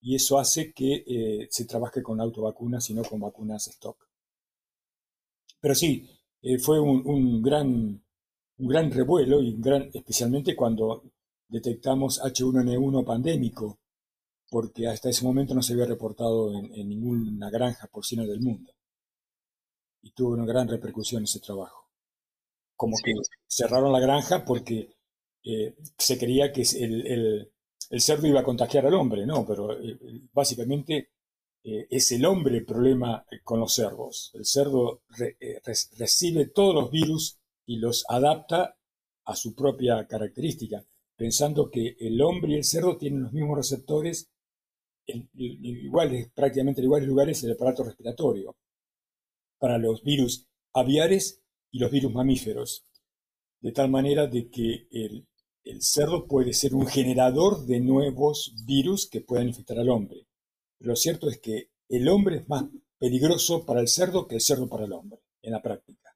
y 0.00 0.14
eso 0.16 0.38
hace 0.38 0.72
que 0.72 1.04
eh, 1.06 1.48
se 1.50 1.64
trabaje 1.64 2.02
con 2.02 2.20
autovacunas 2.20 2.88
y 2.90 2.94
no 2.94 3.02
con 3.02 3.20
vacunas 3.20 3.68
stock. 3.68 4.08
Pero 5.60 5.74
sí, 5.74 6.08
eh, 6.44 6.58
fue 6.58 6.78
un, 6.78 7.40
gran, 7.42 7.66
un 8.58 8.68
gran 8.68 8.90
revuelo, 8.90 9.40
y 9.40 9.56
gran, 9.58 9.88
especialmente 9.94 10.54
cuando 10.54 11.02
detectamos 11.48 12.20
H1N1 12.22 13.02
pandémico, 13.02 13.78
porque 14.50 14.86
hasta 14.86 15.08
ese 15.08 15.24
momento 15.24 15.54
no 15.54 15.62
se 15.62 15.72
había 15.72 15.86
reportado 15.86 16.52
en, 16.52 16.86
ninguna 16.86 17.48
granja 17.48 17.86
porcina 17.86 18.26
del 18.26 18.42
mundo. 18.42 18.70
Y 20.02 20.12
tuvo 20.12 20.34
una 20.34 20.44
gran 20.44 20.68
repercusión 20.68 21.24
ese 21.24 21.40
trabajo. 21.40 21.88
Como 22.76 22.94
que 23.02 23.12
cerraron 23.46 23.90
la 23.90 24.00
granja 24.00 24.44
porque 24.44 24.90
eh, 25.44 25.74
se 25.96 26.18
creía 26.18 26.52
que 26.52 26.60
el, 26.78 27.50
el, 27.88 28.00
cerdo 28.02 28.26
iba 28.26 28.40
a 28.40 28.44
contagiar 28.44 28.84
al 28.84 28.94
hombre, 28.94 29.24
no, 29.24 29.46
pero 29.46 29.72
eh, 29.80 29.98
básicamente 30.30 31.08
eh, 31.64 31.86
es 31.90 32.12
el 32.12 32.26
hombre 32.26 32.58
el 32.58 32.66
problema 32.66 33.24
con 33.42 33.58
los 33.58 33.74
cerdos. 33.74 34.30
El 34.34 34.44
cerdo 34.44 35.02
recibe 35.96 36.46
todos 36.46 36.74
los 36.74 36.90
virus 36.90 37.38
y 37.66 37.78
los 37.78 38.04
adapta 38.08 38.76
a 39.24 39.34
su 39.34 39.54
propia 39.54 40.06
característica, 40.06 40.84
pensando 41.16 41.70
que 41.70 41.96
el 41.98 42.20
hombre 42.20 42.52
y 42.52 42.56
el 42.56 42.64
cerdo 42.64 42.98
tienen 42.98 43.22
los 43.22 43.32
mismos 43.32 43.56
receptores 43.56 44.28
en, 45.06 45.30
iguales, 45.32 46.30
prácticamente 46.34 46.82
en 46.82 46.86
iguales 46.86 47.08
lugares 47.08 47.42
el 47.42 47.52
aparato 47.52 47.82
respiratorio 47.82 48.54
para 49.58 49.78
los 49.78 50.02
virus 50.02 50.46
aviares 50.74 51.42
y 51.70 51.78
los 51.78 51.90
virus 51.90 52.12
mamíferos, 52.12 52.84
de 53.60 53.72
tal 53.72 53.90
manera 53.90 54.26
de 54.26 54.50
que 54.50 54.86
el, 54.90 55.26
el 55.62 55.80
cerdo 55.80 56.26
puede 56.26 56.52
ser 56.52 56.74
un 56.74 56.86
generador 56.86 57.64
de 57.64 57.80
nuevos 57.80 58.54
virus 58.66 59.08
que 59.08 59.22
puedan 59.22 59.48
infectar 59.48 59.78
al 59.78 59.88
hombre. 59.88 60.26
Lo 60.84 60.96
cierto 60.96 61.30
es 61.30 61.38
que 61.38 61.70
el 61.88 62.08
hombre 62.08 62.36
es 62.36 62.48
más 62.48 62.64
peligroso 62.98 63.64
para 63.64 63.80
el 63.80 63.88
cerdo 63.88 64.28
que 64.28 64.34
el 64.34 64.42
cerdo 64.42 64.68
para 64.68 64.84
el 64.84 64.92
hombre, 64.92 65.18
en 65.40 65.52
la 65.52 65.62
práctica. 65.62 66.14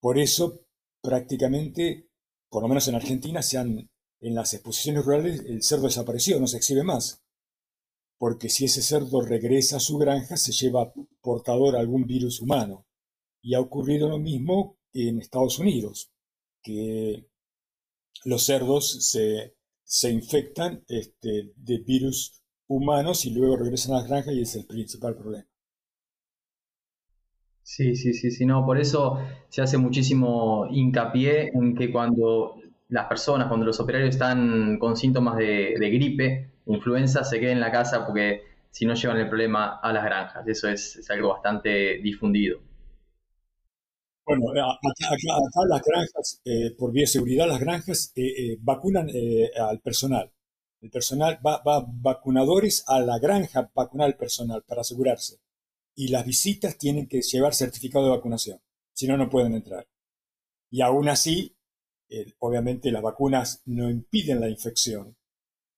Por 0.00 0.18
eso, 0.18 0.60
prácticamente, 1.02 2.08
por 2.48 2.62
lo 2.62 2.68
menos 2.68 2.86
en 2.86 2.94
Argentina, 2.94 3.42
se 3.42 3.58
han, 3.58 3.90
en 4.20 4.34
las 4.34 4.54
exposiciones 4.54 5.04
rurales 5.04 5.40
el 5.40 5.64
cerdo 5.64 5.86
desapareció, 5.86 6.38
no 6.38 6.46
se 6.46 6.58
exhibe 6.58 6.84
más. 6.84 7.22
Porque 8.18 8.48
si 8.48 8.66
ese 8.66 8.82
cerdo 8.82 9.20
regresa 9.20 9.78
a 9.78 9.80
su 9.80 9.98
granja, 9.98 10.36
se 10.36 10.52
lleva 10.52 10.92
portador 11.20 11.74
algún 11.74 12.06
virus 12.06 12.40
humano. 12.40 12.86
Y 13.42 13.54
ha 13.54 13.60
ocurrido 13.60 14.08
lo 14.08 14.18
mismo 14.18 14.78
en 14.92 15.18
Estados 15.18 15.58
Unidos, 15.58 16.12
que 16.62 17.26
los 18.24 18.44
cerdos 18.44 19.08
se, 19.10 19.56
se 19.82 20.10
infectan 20.10 20.84
este, 20.86 21.52
de 21.56 21.78
virus 21.78 22.39
humanos 22.70 23.26
y 23.26 23.30
luego 23.34 23.58
regresan 23.58 23.94
a 23.94 23.98
las 23.98 24.08
granjas 24.08 24.32
y 24.34 24.40
es 24.42 24.56
el 24.56 24.64
principal 24.64 25.14
problema. 25.14 25.46
Sí, 27.62 27.94
sí, 27.94 28.12
sí, 28.14 28.30
sí, 28.30 28.44
no, 28.46 28.66
por 28.66 28.78
eso 28.78 29.18
se 29.48 29.62
hace 29.62 29.78
muchísimo 29.78 30.66
hincapié 30.70 31.50
en 31.54 31.74
que 31.76 31.90
cuando 31.92 32.56
las 32.88 33.06
personas, 33.06 33.48
cuando 33.48 33.64
los 33.66 33.78
operarios 33.80 34.10
están 34.10 34.78
con 34.78 34.96
síntomas 34.96 35.36
de, 35.36 35.74
de 35.78 35.90
gripe, 35.90 36.50
influenza, 36.66 37.22
se 37.24 37.38
queden 37.38 37.54
en 37.54 37.60
la 37.60 37.70
casa 37.70 38.04
porque 38.06 38.42
si 38.70 38.86
no 38.86 38.94
llevan 38.94 39.18
el 39.18 39.28
problema 39.28 39.78
a 39.80 39.92
las 39.92 40.04
granjas. 40.04 40.46
Eso 40.48 40.68
es, 40.68 40.96
es 40.96 41.10
algo 41.10 41.28
bastante 41.30 41.98
difundido. 42.02 42.60
Bueno, 44.24 44.50
acá, 44.52 45.66
las 45.68 45.82
granjas, 45.82 46.40
eh, 46.44 46.70
por 46.78 46.92
vía 46.92 47.02
de 47.02 47.06
seguridad, 47.08 47.48
las 47.48 47.60
granjas 47.60 48.12
eh, 48.16 48.52
eh, 48.52 48.56
vacunan 48.60 49.08
al 49.58 49.80
personal. 49.80 50.30
El 50.80 50.90
personal 50.90 51.38
va, 51.44 51.62
va 51.62 51.84
vacunadores 51.86 52.84
a 52.86 53.00
la 53.00 53.18
granja 53.18 53.70
vacunar 53.74 54.06
al 54.06 54.16
personal 54.16 54.62
para 54.62 54.80
asegurarse. 54.80 55.40
Y 55.94 56.08
las 56.08 56.24
visitas 56.24 56.78
tienen 56.78 57.06
que 57.06 57.20
llevar 57.20 57.54
certificado 57.54 58.06
de 58.06 58.12
vacunación, 58.12 58.60
si 58.92 59.06
no, 59.06 59.16
no 59.16 59.28
pueden 59.28 59.54
entrar. 59.54 59.86
Y 60.70 60.80
aún 60.80 61.08
así, 61.08 61.56
obviamente 62.38 62.90
las 62.90 63.02
vacunas 63.02 63.62
no 63.66 63.90
impiden 63.90 64.40
la 64.40 64.48
infección. 64.48 65.16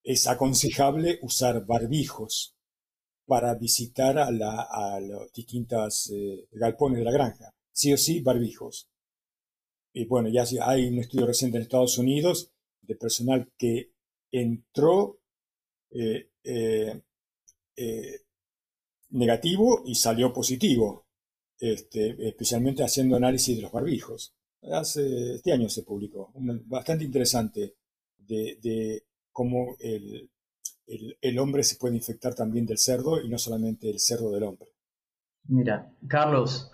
Es 0.05 0.27
aconsejable 0.27 1.19
usar 1.23 1.65
barbijos 1.65 2.57
para 3.27 3.55
visitar 3.55 4.19
a, 4.19 4.31
la, 4.31 4.63
a 4.63 5.01
los 5.01 5.33
distintos 5.33 6.13
galpones 6.53 6.99
de 6.99 7.05
la 7.05 7.13
granja 7.13 7.55
sí 7.73 7.93
o 7.93 7.97
sí 7.97 8.21
barbijos. 8.21 8.89
Y 9.93 10.07
bueno, 10.07 10.29
ya 10.29 10.45
hay 10.67 10.87
un 10.87 10.99
estudio 10.99 11.27
reciente 11.27 11.57
en 11.57 11.65
Estados 11.65 11.99
Unidos 11.99 12.53
de 12.81 12.95
personal 12.95 13.51
que 13.59 13.93
entró 14.33 15.21
eh, 15.91 16.31
eh, 16.43 17.01
eh, 17.77 18.21
negativo 19.11 19.83
y 19.85 19.95
salió 19.95 20.33
positivo, 20.33 21.07
este, 21.59 22.29
especialmente 22.29 22.83
haciendo 22.83 23.17
análisis 23.17 23.55
de 23.55 23.63
los 23.63 23.73
barbijos. 23.73 24.35
Hace, 24.73 25.35
este 25.35 25.53
año 25.53 25.69
se 25.69 25.83
publicó, 25.83 26.33
bastante 26.65 27.05
interesante 27.05 27.75
de, 28.17 29.05
cómo 29.33 29.77
el, 29.81 30.31
el 31.21 31.39
hombre 31.39 31.63
se 31.63 31.77
puede 31.77 31.97
infectar 31.97 32.35
también 32.35 32.65
del 32.65 32.79
cerdo 32.79 33.21
y 33.21 33.29
no 33.29 33.39
solamente 33.39 33.91
el 33.91 33.99
cerdo 33.99 34.31
del 34.31 34.45
hombre. 34.45 34.69
Mira, 35.49 35.93
Carlos, 36.07 36.71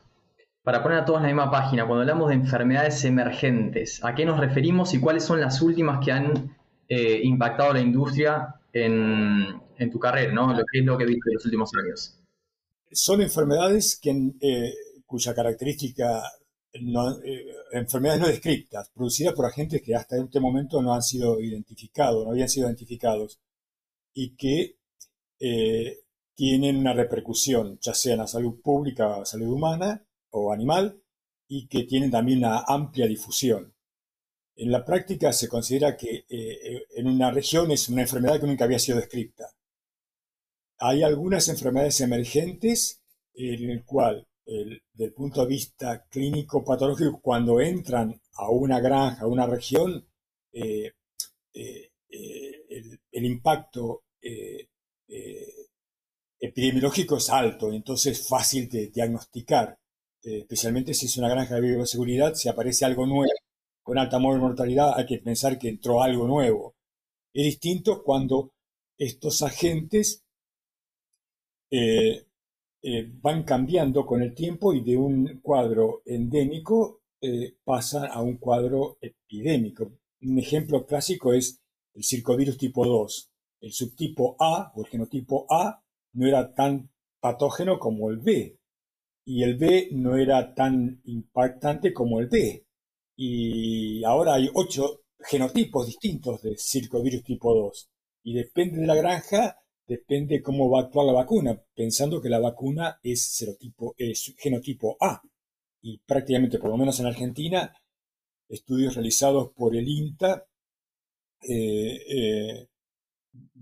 para 0.63 0.83
poner 0.83 0.99
a 0.99 1.05
todos 1.05 1.21
en 1.21 1.23
la 1.23 1.29
misma 1.29 1.51
página, 1.51 1.87
cuando 1.87 2.03
hablamos 2.03 2.29
de 2.29 2.35
enfermedades 2.35 3.05
emergentes, 3.05 4.05
¿a 4.05 4.15
qué 4.15 4.27
nos 4.27 4.39
referimos 4.39 4.93
y 4.93 5.01
cuáles 5.01 5.25
son 5.25 5.41
las 5.41 5.63
últimas 5.63 6.05
que 6.05 6.13
han 6.13 6.58
eh, 6.89 7.21
impactado 7.23 7.75
la 7.75 7.81
industria 7.81 8.55
en, 8.73 9.61
tu 9.91 9.99
carrera, 9.99 10.33
¿no? 10.33 10.53
Lo 10.53 10.65
que 10.65 10.81
es 10.81 10.85
lo 10.85 10.99
que 10.99 11.05
viste 11.05 11.31
en 11.31 11.35
los 11.35 11.45
últimos 11.45 11.71
años. 11.75 12.19
Son 12.91 13.21
enfermedades 13.21 13.99
que, 14.01 14.11
eh, 14.41 14.75
cuya 15.07 15.35
característica, 15.35 16.23
no, 16.81 17.21
eh, 17.23 17.47
enfermedades 17.73 18.21
no 18.21 18.29
descritas, 18.29 18.91
producidas 18.91 19.35
por 19.35 19.47
agentes 19.47 19.83
que 19.83 19.95
hasta 19.95 20.17
este 20.17 20.41
momento 20.41 20.83
no 20.83 20.95
han 20.95 21.03
sido 21.03 21.41
identificados, 21.41 22.25
no 22.25 22.33
habían 22.33 22.49
sido 22.49 22.67
identificados, 22.67 23.41
y 24.15 24.35
que 24.35 24.77
tienen 26.35 26.77
una 26.77 26.93
repercusión, 26.93 27.79
ya 27.81 27.95
sea 27.95 28.15
en 28.15 28.19
la 28.21 28.27
salud 28.27 28.61
pública 28.61 29.25
salud 29.25 29.49
humana, 29.49 30.03
o 30.31 30.53
animal 30.53 31.01
y 31.49 31.67
que 31.67 31.85
tienen 31.85 32.11
también 32.11 32.39
una 32.39 32.61
amplia 32.67 33.07
difusión. 33.07 33.73
En 34.59 34.73
la 34.73 34.85
práctica 34.85 35.33
se 35.33 35.49
considera 35.49 35.97
que 35.97 36.25
eh, 36.29 36.85
en 36.97 37.07
una 37.07 37.31
región 37.31 37.71
es 37.71 37.89
una 37.89 38.03
enfermedad 38.03 38.41
que 38.41 38.47
nunca 38.49 38.65
había 38.65 38.81
sido 38.81 38.99
descrita. 38.99 39.45
Hay 40.79 41.05
algunas 41.05 41.49
enfermedades 41.49 42.01
emergentes 42.01 43.01
en 43.35 43.71
el 43.71 43.85
cual, 43.85 44.27
el, 44.47 44.83
del 44.93 45.13
punto 45.13 45.43
de 45.43 45.47
vista 45.47 46.05
clínico 46.11 46.65
patológico, 46.65 47.21
cuando 47.21 47.61
entran 47.61 48.21
a 48.35 48.51
una 48.51 48.81
granja, 48.81 49.23
a 49.23 49.29
una 49.29 49.47
región, 49.47 50.05
eh, 50.53 50.93
eh, 51.55 51.91
el, 53.13 53.25
impacto 53.25 54.03
epidemiológico 56.41 57.17
es 57.17 57.31
alto, 57.31 57.73
entonces 57.73 58.19
es 58.19 58.29
fácil 58.29 58.69
de 58.69 58.89
diagnosticar. 58.89 59.79
Eh, 60.25 60.41
especialmente 60.41 60.95
si 60.95 61.07
es 61.07 61.17
una 61.17 61.29
granja 61.29 61.55
de 61.55 61.61
bioseguridad, 61.61 62.35
si 62.35 62.49
aparece 62.49 62.85
algo 62.85 63.07
nuevo 63.07 63.33
con 63.89 63.97
alta 63.97 64.19
mortalidad, 64.19 64.93
hay 64.99 65.07
que 65.07 65.17
pensar 65.17 65.59
que 65.59 65.71
entró 65.71 66.03
algo 66.03 66.27
nuevo. 66.27 66.77
Es 67.33 67.47
distinto 67.47 68.03
cuando 68.05 68.53
estos 68.99 69.41
agentes 69.41 70.27
eh, 71.71 72.27
eh, 72.83 73.11
van 73.23 73.45
cambiando 73.45 74.05
con 74.05 74.21
el 74.21 74.35
tiempo 74.35 74.75
y 74.75 74.83
de 74.83 74.95
un 74.95 75.41
cuadro 75.41 76.03
endémico 76.05 77.01
pasan 77.65 78.11
a 78.13 78.21
un 78.21 78.37
cuadro 78.37 78.99
epidémico. 79.01 79.91
Un 80.21 80.39
ejemplo 80.39 80.85
clásico 80.85 81.33
es 81.33 81.59
el 81.95 82.05
circovirus 82.05 82.59
tipo 82.59 82.87
2. 82.87 83.31
El 83.63 83.73
subtipo 83.73 84.37
A 84.39 84.71
o 84.75 84.83
el 84.83 84.91
genotipo 84.91 85.47
A 85.49 85.83
no 86.13 86.27
era 86.27 86.55
tan 86.55 86.91
patógeno 87.21 87.79
como 87.79 88.11
el 88.11 88.19
B, 88.19 88.59
y 89.25 89.45
el 89.45 89.57
B 89.57 89.89
no 89.93 90.19
era 90.19 90.55
tan 90.55 91.01
impactante 91.05 91.95
como 91.95 92.21
el 92.21 92.29
D. 92.29 92.68
Y 93.21 94.05
ahora 94.05 94.35
hay 94.35 94.49
ocho 94.55 95.03
genotipos 95.19 95.87
distintos 95.87 96.41
de 96.43 96.57
circovirus 96.57 97.25
tipo 97.25 97.53
2. 97.53 97.91
Y 98.23 98.35
depende 98.35 98.81
de 98.81 98.87
la 98.87 98.95
granja, 98.95 99.59
depende 99.87 100.41
cómo 100.41 100.71
va 100.71 100.81
a 100.81 100.83
actuar 100.85 101.07
la 101.07 101.13
vacuna, 101.13 101.61
pensando 101.75 102.23
que 102.23 102.29
la 102.29 102.39
vacuna 102.39 103.01
es, 103.03 103.45
es 103.97 104.35
genotipo 104.39 104.97
A. 105.01 105.21
Y 105.83 105.99
prácticamente, 105.99 106.59
por 106.59 106.71
lo 106.71 106.77
menos 106.77 107.01
en 107.01 107.07
Argentina, 107.07 107.75
estudios 108.49 108.95
realizados 108.95 109.51
por 109.53 109.75
el 109.75 109.89
INTA 109.89 110.47
eh, 111.43 112.01
eh, 112.09 112.69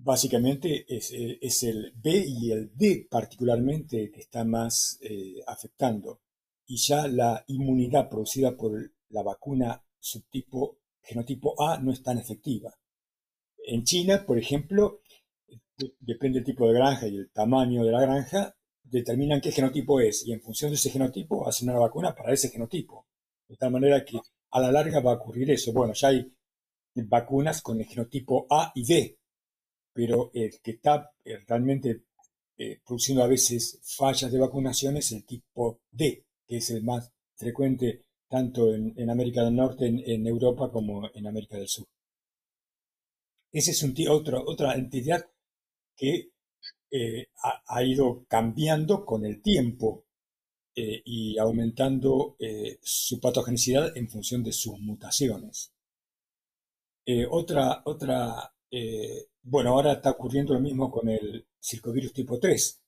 básicamente 0.06 0.86
eh, 0.88 1.38
es, 1.40 1.62
el 1.64 1.92
B 1.96 2.24
y 2.26 2.52
el 2.52 2.70
D 2.76 3.06
particularmente 3.10 4.10
que 4.10 4.20
está 4.20 4.44
más 4.44 4.98
eh, 5.02 5.40
afectando. 5.46 6.20
Y 6.66 6.76
ya 6.78 7.08
la 7.08 7.44
inmunidad 7.48 8.08
producida 8.08 8.56
por 8.56 8.92
la 9.10 9.22
vacuna 9.22 9.82
subtipo 9.98 10.78
genotipo 11.02 11.60
A 11.62 11.78
no 11.78 11.92
es 11.92 12.02
tan 12.02 12.18
efectiva. 12.18 12.74
En 13.58 13.84
China, 13.84 14.24
por 14.26 14.38
ejemplo, 14.38 15.00
depende 16.00 16.38
del 16.38 16.46
tipo 16.46 16.66
de 16.66 16.74
granja 16.74 17.06
y 17.06 17.16
el 17.16 17.30
tamaño 17.30 17.84
de 17.84 17.92
la 17.92 18.00
granja, 18.00 18.54
determinan 18.82 19.40
qué 19.40 19.52
genotipo 19.52 20.00
es 20.00 20.26
y 20.26 20.32
en 20.32 20.40
función 20.40 20.70
de 20.70 20.76
ese 20.76 20.90
genotipo 20.90 21.46
hacen 21.48 21.68
una 21.68 21.78
vacuna 21.78 22.14
para 22.14 22.32
ese 22.32 22.48
genotipo. 22.48 23.06
De 23.48 23.56
tal 23.56 23.72
manera 23.72 24.04
que 24.04 24.18
a 24.50 24.60
la 24.60 24.72
larga 24.72 25.00
va 25.00 25.12
a 25.12 25.16
ocurrir 25.16 25.50
eso. 25.50 25.72
Bueno, 25.72 25.92
ya 25.92 26.08
hay 26.08 26.32
vacunas 26.94 27.62
con 27.62 27.80
el 27.80 27.86
genotipo 27.86 28.46
A 28.50 28.72
y 28.74 28.86
B, 28.86 29.18
pero 29.92 30.30
el 30.32 30.60
que 30.62 30.72
está 30.72 31.10
eh, 31.24 31.38
realmente 31.46 32.04
eh, 32.56 32.80
produciendo 32.84 33.22
a 33.22 33.28
veces 33.28 33.80
fallas 33.82 34.32
de 34.32 34.38
vacunación 34.38 34.96
es 34.96 35.12
el 35.12 35.24
tipo 35.26 35.80
D, 35.90 36.24
que 36.46 36.56
es 36.56 36.70
el 36.70 36.82
más 36.82 37.12
frecuente 37.34 38.05
tanto 38.28 38.74
en, 38.74 39.10
América 39.10 39.44
del 39.44 39.56
Norte, 39.56 39.86
en, 39.86 40.26
Europa, 40.26 40.70
como 40.70 41.08
en 41.14 41.26
América 41.26 41.56
del 41.56 41.68
Sur. 41.68 41.86
Esa 43.52 43.70
es 43.70 43.82
un, 43.82 43.94
otra 44.08 44.74
entidad 44.74 45.24
que 45.96 46.30
eh, 46.90 47.28
ha, 47.68 47.82
ido 47.82 48.24
cambiando 48.28 49.04
con 49.04 49.24
el 49.24 49.42
tiempo 49.42 50.04
eh, 50.74 51.02
y 51.04 51.38
aumentando 51.38 52.36
eh, 52.38 52.78
su 52.82 53.20
patogenicidad 53.20 53.96
en 53.96 54.08
función 54.08 54.42
de 54.44 54.52
sus 54.52 54.78
mutaciones. 54.80 55.72
otra, 57.30 57.82
otra 57.84 58.52
bueno, 59.42 59.70
ahora 59.70 59.92
está 59.92 60.10
ocurriendo 60.10 60.54
lo 60.54 60.60
mismo 60.60 60.90
con 60.90 61.08
el 61.08 61.46
circovirus 61.60 62.12
tipo 62.12 62.38
3, 62.38 62.82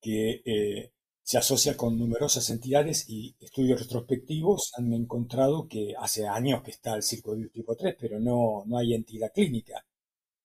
que 0.00 0.92
se 1.28 1.36
asocia 1.36 1.76
con 1.76 1.98
numerosas 1.98 2.48
entidades 2.48 3.04
y 3.06 3.36
estudios 3.38 3.82
retrospectivos 3.82 4.72
han 4.78 4.94
encontrado 4.94 5.68
que 5.68 5.92
hace 5.98 6.26
años 6.26 6.62
que 6.62 6.70
está 6.70 6.94
el 6.94 7.02
circovirus 7.02 7.52
tipo 7.52 7.76
3, 7.76 7.96
pero 8.00 8.18
no, 8.18 8.62
no 8.64 8.78
hay 8.78 8.94
entidad 8.94 9.30
clínica 9.30 9.84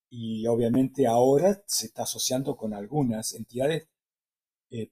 y 0.09 0.45
obviamente 0.45 1.07
ahora 1.07 1.63
se 1.65 1.85
está 1.85 2.03
asociando 2.03 2.57
con 2.57 2.73
algunas 2.73 3.33
entidades, 3.33 3.87
eh, 4.71 4.89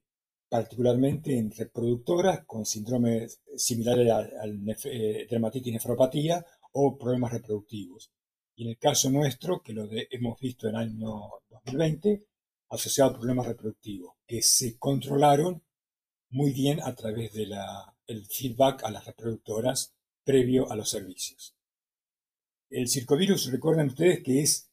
particularmente 0.47 1.37
en 1.37 1.51
reproductoras 1.51 2.45
con 2.45 2.65
síndromes 2.65 3.41
similares 3.57 4.09
al, 4.11 4.63
eh, 4.85 5.27
dermatitis 5.29 5.73
nefropatía 5.73 6.45
o 6.71 6.97
problemas 6.97 7.33
reproductivos. 7.33 8.13
Y 8.55 8.63
en 8.63 8.69
el 8.69 8.77
caso 8.77 9.11
nuestro, 9.11 9.61
que 9.61 9.73
lo 9.73 9.89
hemos 9.91 10.39
visto 10.39 10.69
en 10.69 10.75
el 10.75 10.81
año 10.83 11.19
2020, 11.49 12.23
asociado 12.69 13.09
a 13.09 13.13
problemas 13.15 13.45
reproductivos, 13.45 14.13
que 14.25 14.41
se 14.41 14.77
controlaron 14.77 15.61
muy 16.31 16.53
bien 16.53 16.81
a 16.81 16.95
través 16.95 17.33
del 17.33 18.25
feedback 18.25 18.83
a 18.83 18.91
las 18.91 19.05
reproductoras 19.05 19.93
previo 20.23 20.71
a 20.71 20.75
los 20.75 20.89
servicios. 20.89 21.55
El 22.69 22.87
circovirus, 22.87 23.51
recuerden 23.51 23.87
ustedes 23.87 24.23
que 24.23 24.41
es 24.41 24.69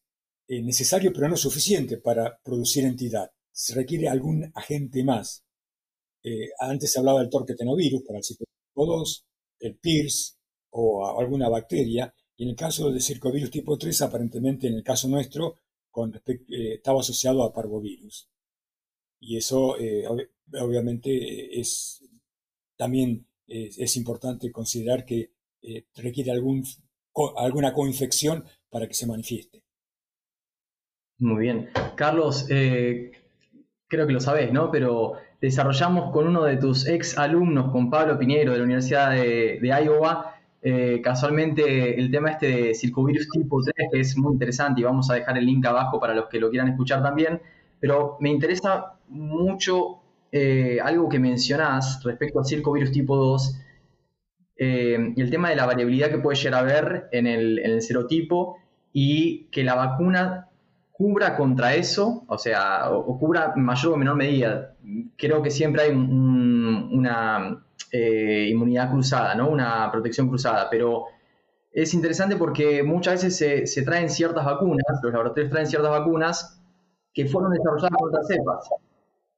eh, 0.46 0.62
necesario 0.62 1.12
pero 1.12 1.28
no 1.28 1.36
suficiente 1.36 1.98
para 1.98 2.38
producir 2.42 2.84
entidad. 2.84 3.30
Se 3.52 3.74
requiere 3.74 4.08
algún 4.08 4.50
agente 4.54 5.02
más. 5.02 5.44
Eh, 6.22 6.50
antes 6.60 6.92
se 6.92 7.00
hablaba 7.00 7.20
del 7.20 7.30
torquetenovirus 7.30 8.02
para 8.02 8.18
el 8.18 8.24
tipo 8.24 8.86
2, 8.86 9.26
el 9.60 9.76
PIRS 9.78 10.38
o 10.70 11.18
alguna 11.18 11.48
bacteria, 11.48 12.14
y 12.36 12.44
en 12.44 12.50
el 12.50 12.56
caso 12.56 12.90
del 12.90 13.02
circovirus 13.02 13.50
tipo 13.50 13.76
3, 13.76 14.02
aparentemente 14.02 14.68
en 14.68 14.74
el 14.74 14.84
caso 14.84 15.08
nuestro, 15.08 15.56
con 15.90 16.14
eh, 16.14 16.74
estaba 16.74 17.00
asociado 17.00 17.42
a 17.42 17.52
parvovirus. 17.52 18.28
Y 19.20 19.36
eso 19.36 19.76
obviamente 20.60 21.58
es 21.58 22.04
también 22.76 23.26
es, 23.46 23.96
importante 23.96 24.52
considerar 24.52 25.04
que 25.04 25.30
requiere 25.96 26.30
algún, 26.30 26.64
alguna 27.36 27.72
coinfección 27.72 28.44
para 28.70 28.86
que 28.86 28.94
se 28.94 29.06
manifieste. 29.06 29.62
Muy 31.18 31.40
bien. 31.40 31.70
Carlos, 31.96 32.46
eh, 32.48 33.10
creo 33.88 34.06
que 34.06 34.12
lo 34.12 34.20
sabés, 34.20 34.52
¿no? 34.52 34.70
Pero 34.70 35.14
desarrollamos 35.40 36.12
con 36.12 36.28
uno 36.28 36.44
de 36.44 36.56
tus 36.56 36.86
ex 36.86 37.18
alumnos, 37.18 37.72
con 37.72 37.90
Pablo 37.90 38.18
Piñero 38.18 38.52
de 38.52 38.58
la 38.58 38.64
Universidad 38.64 39.10
de, 39.12 39.58
Iowa, 39.60 40.34
eh, 40.62 41.00
casualmente 41.02 41.98
el 41.98 42.10
tema 42.10 42.32
este 42.32 42.46
de 42.46 42.74
circovirus 42.74 43.28
tipo 43.30 43.62
3, 43.62 43.74
que 43.92 44.00
es 44.00 44.16
muy 44.16 44.32
interesante 44.32 44.80
y 44.80 44.84
vamos 44.84 45.10
a 45.10 45.14
dejar 45.14 45.38
el 45.38 45.46
link 45.46 45.64
abajo 45.66 45.98
para 45.98 46.14
los 46.14 46.26
que 46.26 46.38
lo 46.38 46.50
quieran 46.50 46.68
escuchar 46.68 47.02
también. 47.02 47.40
Pero 47.80 48.16
me 48.20 48.30
interesa 48.30 48.94
mucho 49.08 50.02
eh, 50.32 50.78
algo 50.82 51.08
que 51.08 51.18
mencionás 51.18 52.02
respecto 52.04 52.38
al 52.38 52.46
circovirus 52.46 52.92
tipo 52.92 53.16
2 53.16 53.60
y 54.60 55.20
el 55.20 55.30
tema 55.30 55.50
de 55.50 55.56
la 55.56 55.66
variabilidad 55.66 56.10
que 56.10 56.18
puede 56.18 56.36
llegar 56.36 56.54
a 56.54 56.58
haber 56.58 57.08
en 57.12 57.28
el, 57.28 57.80
serotipo 57.80 58.56
y 58.92 59.44
que 59.52 59.62
la 59.62 59.76
vacuna 59.76 60.48
cubra 60.90 61.36
contra 61.36 61.76
eso, 61.76 62.24
o 62.26 62.38
sea, 62.38 62.90
o, 62.90 63.16
cubra 63.20 63.52
en 63.54 63.62
mayor 63.62 63.92
o 63.92 63.96
menor 63.96 64.16
medida. 64.16 64.74
Creo 65.16 65.42
que 65.42 65.50
siempre 65.50 65.82
hay 65.82 65.90
una 65.92 67.64
eh, 67.92 68.48
inmunidad 68.50 68.90
cruzada, 68.90 69.34
¿no? 69.36 69.48
Una 69.48 69.90
protección 69.92 70.28
cruzada, 70.28 70.68
pero 70.68 71.06
es 71.72 71.94
interesante 71.94 72.36
porque 72.36 72.82
muchas 72.82 73.24
veces 73.24 73.72
se, 73.72 73.82
traen 73.82 74.10
ciertas 74.10 74.44
vacunas, 74.44 74.84
los 75.02 75.12
laboratorios 75.12 75.50
traen 75.50 75.66
ciertas 75.66 75.90
vacunas 75.90 76.60
que 77.14 77.26
fueron 77.26 77.52
desarrolladas 77.52 77.96
contra 77.96 78.22
cepas. 78.24 78.68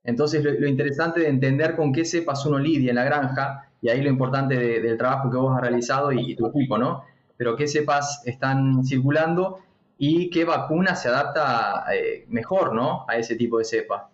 Entonces, 0.05 0.43
lo, 0.43 0.67
interesante 0.67 1.21
de 1.21 1.29
entender 1.29 1.77
con 1.77 1.93
qué 1.93 2.05
cepas 2.05 2.45
uno 2.47 2.59
lidia 2.59 2.91
en 2.91 2.97
la 2.97 3.05
granja, 3.05 3.71
y 3.83 3.89
ahí 3.89 4.03
lo 4.03 4.11
importante 4.11 4.57
del 4.81 4.99
trabajo 4.99 5.31
que 5.31 5.37
vos 5.37 5.55
has 5.55 5.63
realizado 5.63 6.13
y, 6.13 6.35
tu 6.37 6.47
equipo, 6.47 6.77
¿no? 6.79 7.05
Pero 7.37 7.57
qué 7.57 7.67
cepas 7.67 8.23
están 8.27 8.85
circulando 8.85 9.61
y 9.97 10.31
qué 10.31 10.45
vacuna 10.45 10.95
se 10.95 11.09
adapta 11.09 11.85
eh, 11.95 12.25
mejor 12.29 12.75
¿no? 12.75 13.07
a 13.09 13.17
ese 13.17 13.37
tipo 13.37 13.59
de 13.59 13.65
cepa. 13.65 14.11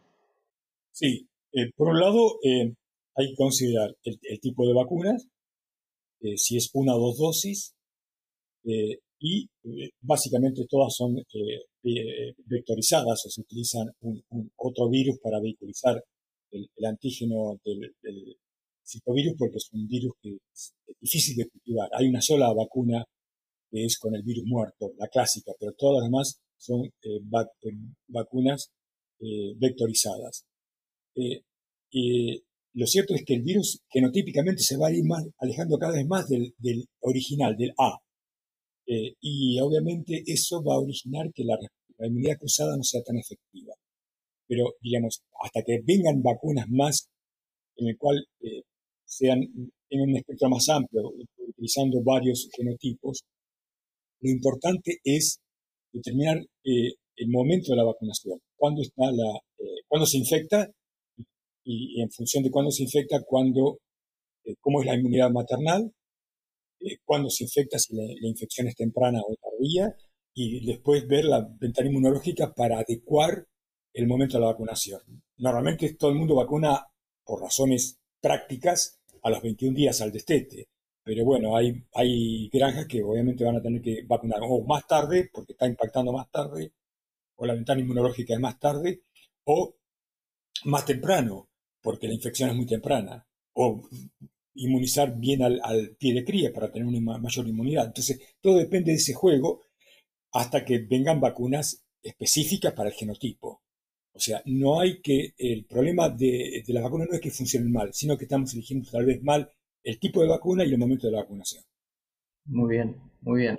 Sí, 0.93 1.29
eh, 1.53 1.71
por 1.77 1.89
un 1.89 2.01
lado 2.01 2.39
eh, 2.43 2.73
hay 3.17 3.31
que 3.31 3.37
considerar 3.37 3.97
el, 4.05 4.41
tipo 4.41 4.67
de 4.67 4.75
vacunas, 4.75 5.27
si 6.37 6.57
es 6.57 6.71
una 6.73 6.95
o 6.95 6.99
dos 7.01 7.19
dosis, 7.19 7.75
y 9.19 9.49
básicamente 10.01 10.67
todas 10.69 10.95
son 10.95 11.17
vectorizadas 12.45 13.25
o 13.27 13.31
se 13.31 13.41
utilizan 13.41 13.87
un, 14.01 14.23
otro 14.57 14.89
virus 14.89 15.19
para 15.23 15.41
vehiculizar 15.41 16.03
el, 16.51 16.85
antígeno 16.85 17.59
del, 17.65 17.95
del 18.03 18.37
citovirus 18.85 19.35
porque 19.39 19.57
es 19.57 19.69
un 19.73 19.87
virus 19.89 20.13
que 20.21 20.37
es 20.53 20.75
difícil 21.01 21.37
de 21.37 21.49
cultivar. 21.49 21.89
Hay 21.93 22.09
una 22.09 22.21
sola 22.21 22.53
vacuna 22.53 23.05
que 23.71 23.85
es 23.85 23.99
con 23.99 24.15
el 24.15 24.23
virus 24.23 24.45
muerto, 24.47 24.93
la 24.99 25.09
clásica, 25.09 25.53
pero 25.59 25.73
todas 25.77 26.01
las 26.01 26.11
demás 26.11 26.41
son 26.57 26.85
eh, 26.85 26.91
eh, 27.03 27.73
vacunas 28.09 28.71
eh, 29.21 29.55
vectorizadas. 29.57 30.45
y 31.91 32.43
lo 32.75 32.87
cierto 32.87 33.15
es 33.15 33.25
que 33.25 33.35
el 33.35 33.43
virus 33.43 33.81
genotípicamente 33.91 34.63
se 34.63 34.77
va 34.77 34.89
a 34.89 34.93
ir 34.93 35.03
alejando 35.39 35.79
cada 35.79 35.95
vez 35.95 36.07
más 36.07 36.29
del, 36.29 36.53
original, 37.01 37.57
del 37.57 37.73
A. 37.79 37.97
y 38.87 39.59
obviamente 39.61 40.23
eso 40.27 40.63
va 40.63 40.75
a 40.75 40.81
originar 40.81 41.33
que 41.35 41.45
la, 41.45 41.59
inmunidad 42.07 42.39
cruzada 42.39 42.77
no 42.77 42.83
sea 42.83 43.03
tan 43.03 43.17
efectiva. 43.17 43.75
Pero, 44.47 44.75
digamos, 44.81 45.23
hasta 45.43 45.63
que 45.63 45.81
vengan 45.85 46.23
vacunas 46.23 46.67
más 46.69 47.09
en 47.77 47.89
el 47.89 47.97
cual 47.99 48.25
sean 49.05 49.41
en 49.91 50.01
un 50.01 50.17
espectro 50.17 50.49
más 50.49 50.69
amplio, 50.69 51.13
utilizando 51.39 52.03
varios 52.03 52.49
genotipos, 52.57 53.23
lo 54.21 54.31
importante 54.31 54.99
es 55.05 55.39
determinar 55.93 56.39
eh, 56.65 56.93
el 57.17 57.29
momento 57.29 57.73
de 57.73 57.77
la 57.77 57.85
vacunación, 57.85 58.39
cuándo, 58.57 58.83
está 58.83 59.11
la, 59.11 59.39
eh, 59.59 60.07
se 60.07 60.19
infecta 60.19 60.71
y, 61.65 62.01
en 62.01 62.11
función 62.11 62.43
de 62.43 62.51
cuándo 62.51 62.71
se 62.71 62.83
infecta, 62.83 63.23
cuándo, 63.27 63.79
eh, 64.45 64.55
cómo 64.61 64.81
es 64.81 64.87
la 64.87 64.97
inmunidad 64.97 65.31
maternal, 65.31 65.91
cuándo 67.05 67.31
se 67.31 67.45
infecta, 67.45 67.79
si 67.79 67.95
la, 67.95 68.05
infección 68.29 68.69
es 68.69 68.77
temprana 68.77 69.21
o 69.21 69.35
tardía, 69.37 69.95
y 70.35 70.65
después 70.67 71.07
ver 71.07 71.25
la 71.25 71.41
ventana 71.41 71.89
inmunológica 71.89 72.53
para 72.53 72.79
adecuar 72.79 73.47
el 73.93 74.07
momento 74.07 74.37
de 74.37 74.41
la 74.43 74.49
vacunación. 74.49 75.01
Normalmente 75.39 75.95
todo 75.95 76.11
el 76.11 76.19
mundo 76.19 76.35
vacuna 76.35 76.87
por 77.25 77.41
razones 77.41 77.99
prácticas 78.21 79.01
a 79.23 79.31
los 79.31 79.43
21 79.43 79.75
días 79.75 80.01
al 80.01 80.13
destete. 80.13 80.69
Pero 81.03 81.25
bueno, 81.25 81.57
hay, 81.57 81.85
hay 81.95 82.49
granjas 82.49 82.87
que 82.87 83.03
obviamente 83.03 83.45
van 83.45 83.57
a 83.57 83.63
tener 83.63 83.81
que 83.81 84.03
vacunar 84.07 84.41
o 84.43 84.63
más 84.65 84.87
tarde, 84.87 85.31
porque 85.33 85.53
está 85.53 85.67
impactando 85.67 86.13
más 86.13 86.31
tarde, 86.31 86.73
o 87.37 87.47
la 87.47 87.55
ventana 87.55 87.81
inmunológica 87.81 88.35
es 88.35 88.41
más 88.41 88.59
tarde, 88.59 89.03
o 89.45 89.77
más 90.65 90.85
temprano, 90.85 91.49
porque 91.81 92.09
la 92.09 92.15
infección 92.15 92.51
es 92.51 92.57
muy 92.57 92.67
temprana, 92.67 93.25
o 93.55 93.83
inmunizar 94.57 95.19
bien 95.19 95.43
al, 95.43 95.97
pie 95.99 96.15
de 96.15 96.25
cría 96.25 96.53
para 96.53 96.71
tener 96.71 96.89
una 96.89 97.19
mayor 97.19 97.49
inmunidad. 97.49 97.87
Entonces, 97.87 98.21
todo 98.41 98.59
depende 98.59 98.93
de 98.93 98.99
ese 98.99 99.15
juego 99.15 99.63
hasta 100.33 100.65
que 100.65 100.79
vengan 100.79 101.21
vacunas 101.21 101.85
específicas 102.03 102.73
para 102.73 102.91
el 102.91 102.95
genotipo. 102.95 103.63
O 104.13 104.19
sea, 104.21 104.43
no 104.47 104.81
hay 104.81 105.01
que, 105.01 105.35
el 105.37 105.67
problema 105.67 106.09
de, 106.09 106.63
de 106.67 106.73
las 106.73 106.83
vacunas 106.83 107.09
no 107.09 107.17
es 107.17 107.21
que 107.21 107.31
funcionen 107.31 107.71
mal, 107.71 107.93
sino 107.93 108.17
que 108.17 108.25
estamos 108.25 108.53
eligiendo 108.55 108.91
tal 108.91 109.05
vez 109.05 109.23
mal 109.23 109.51
el 109.83 109.99
tipo 110.01 110.21
de 110.21 110.29
vacuna 110.29 110.65
y 110.65 110.73
el 110.73 110.79
momento 110.79 111.07
de 111.07 111.13
la 111.13 111.21
vacunación. 111.21 111.63
Muy 112.47 112.77
bien, 112.77 112.97
muy 113.23 113.43
bien. 113.43 113.59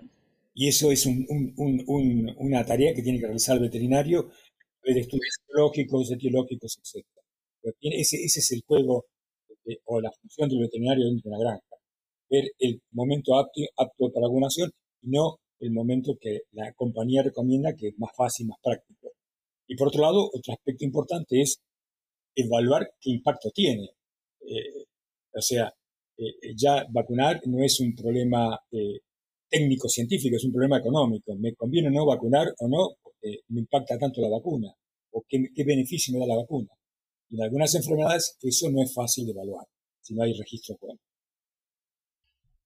Y 0.54 0.68
eso 0.68 0.92
es 0.92 1.06
una 1.06 2.66
tarea 2.66 2.94
que 2.94 3.04
tiene 3.04 3.20
que 3.20 3.26
realizar 3.26 3.58
el 3.58 3.64
veterinario, 3.64 4.32
ver 4.84 4.98
estudios 4.98 5.38
biológicos, 5.48 6.12
etiológicos, 6.12 6.80
etc. 6.80 7.06
ese, 7.82 8.24
es 8.24 8.52
el 8.52 8.64
juego 8.66 9.06
o 9.86 10.02
la 10.02 10.12
función 10.12 10.50
del 10.50 10.60
veterinario 10.60 11.06
dentro 11.06 11.30
de 11.30 11.36
una 11.36 11.44
granja. 11.44 11.76
Ver 12.30 12.52
el 12.60 12.82
momento 12.92 13.38
apto, 13.38 13.62
apto 13.78 14.12
para 14.14 14.28
vacunación 14.28 14.72
y 15.02 15.10
no 15.10 15.38
el 15.60 15.72
momento 15.72 16.18
que 16.20 16.42
la 16.52 16.72
compañía 16.74 17.24
recomienda 17.24 17.74
que 17.76 17.90
es 17.90 18.00
más 18.00 18.12
fácil, 18.16 18.48
más 18.48 18.60
práctico. 18.64 19.12
Y 19.68 19.76
por 19.76 19.90
otro 19.90 20.02
lado, 20.02 20.30
otro 20.34 20.54
aspecto 20.54 20.86
importante 20.86 21.42
es 21.42 21.60
evaluar 22.36 22.90
qué 23.02 23.12
impacto 23.12 23.50
tiene. 23.54 23.90
Eh, 24.42 24.86
o 25.34 25.42
sea, 25.42 25.74
eh, 26.18 26.54
ya 26.56 26.86
vacunar 26.90 27.42
no 27.46 27.64
es 27.64 27.80
un 27.80 27.94
problema 27.96 28.60
eh, 28.72 29.00
técnico-científico, 29.50 30.36
es 30.36 30.46
un 30.46 30.52
problema 30.52 30.78
económico. 30.78 31.36
¿Me 31.36 31.54
conviene 31.54 31.90
no 31.92 32.06
vacunar 32.06 32.48
o 32.60 32.68
no? 32.68 32.96
Porque 33.02 33.40
me 33.50 33.62
impacta 33.62 33.98
tanto 33.98 34.22
la 34.22 34.30
vacuna. 34.30 34.74
¿O 35.12 35.24
qué, 35.28 35.50
beneficio 35.66 36.14
me 36.14 36.20
da 36.20 36.28
la 36.28 36.42
vacuna? 36.42 36.70
En 37.30 37.42
algunas 37.42 37.76
enfermedades 37.76 38.38
eso 38.42 38.70
no 38.72 38.82
es 38.82 38.94
fácil 38.94 39.26
de 39.26 39.32
evaluar 39.32 39.66
si 40.02 40.16
no 40.16 40.24
hay 40.24 40.34
registro 40.34 40.78
buenos. 40.82 41.02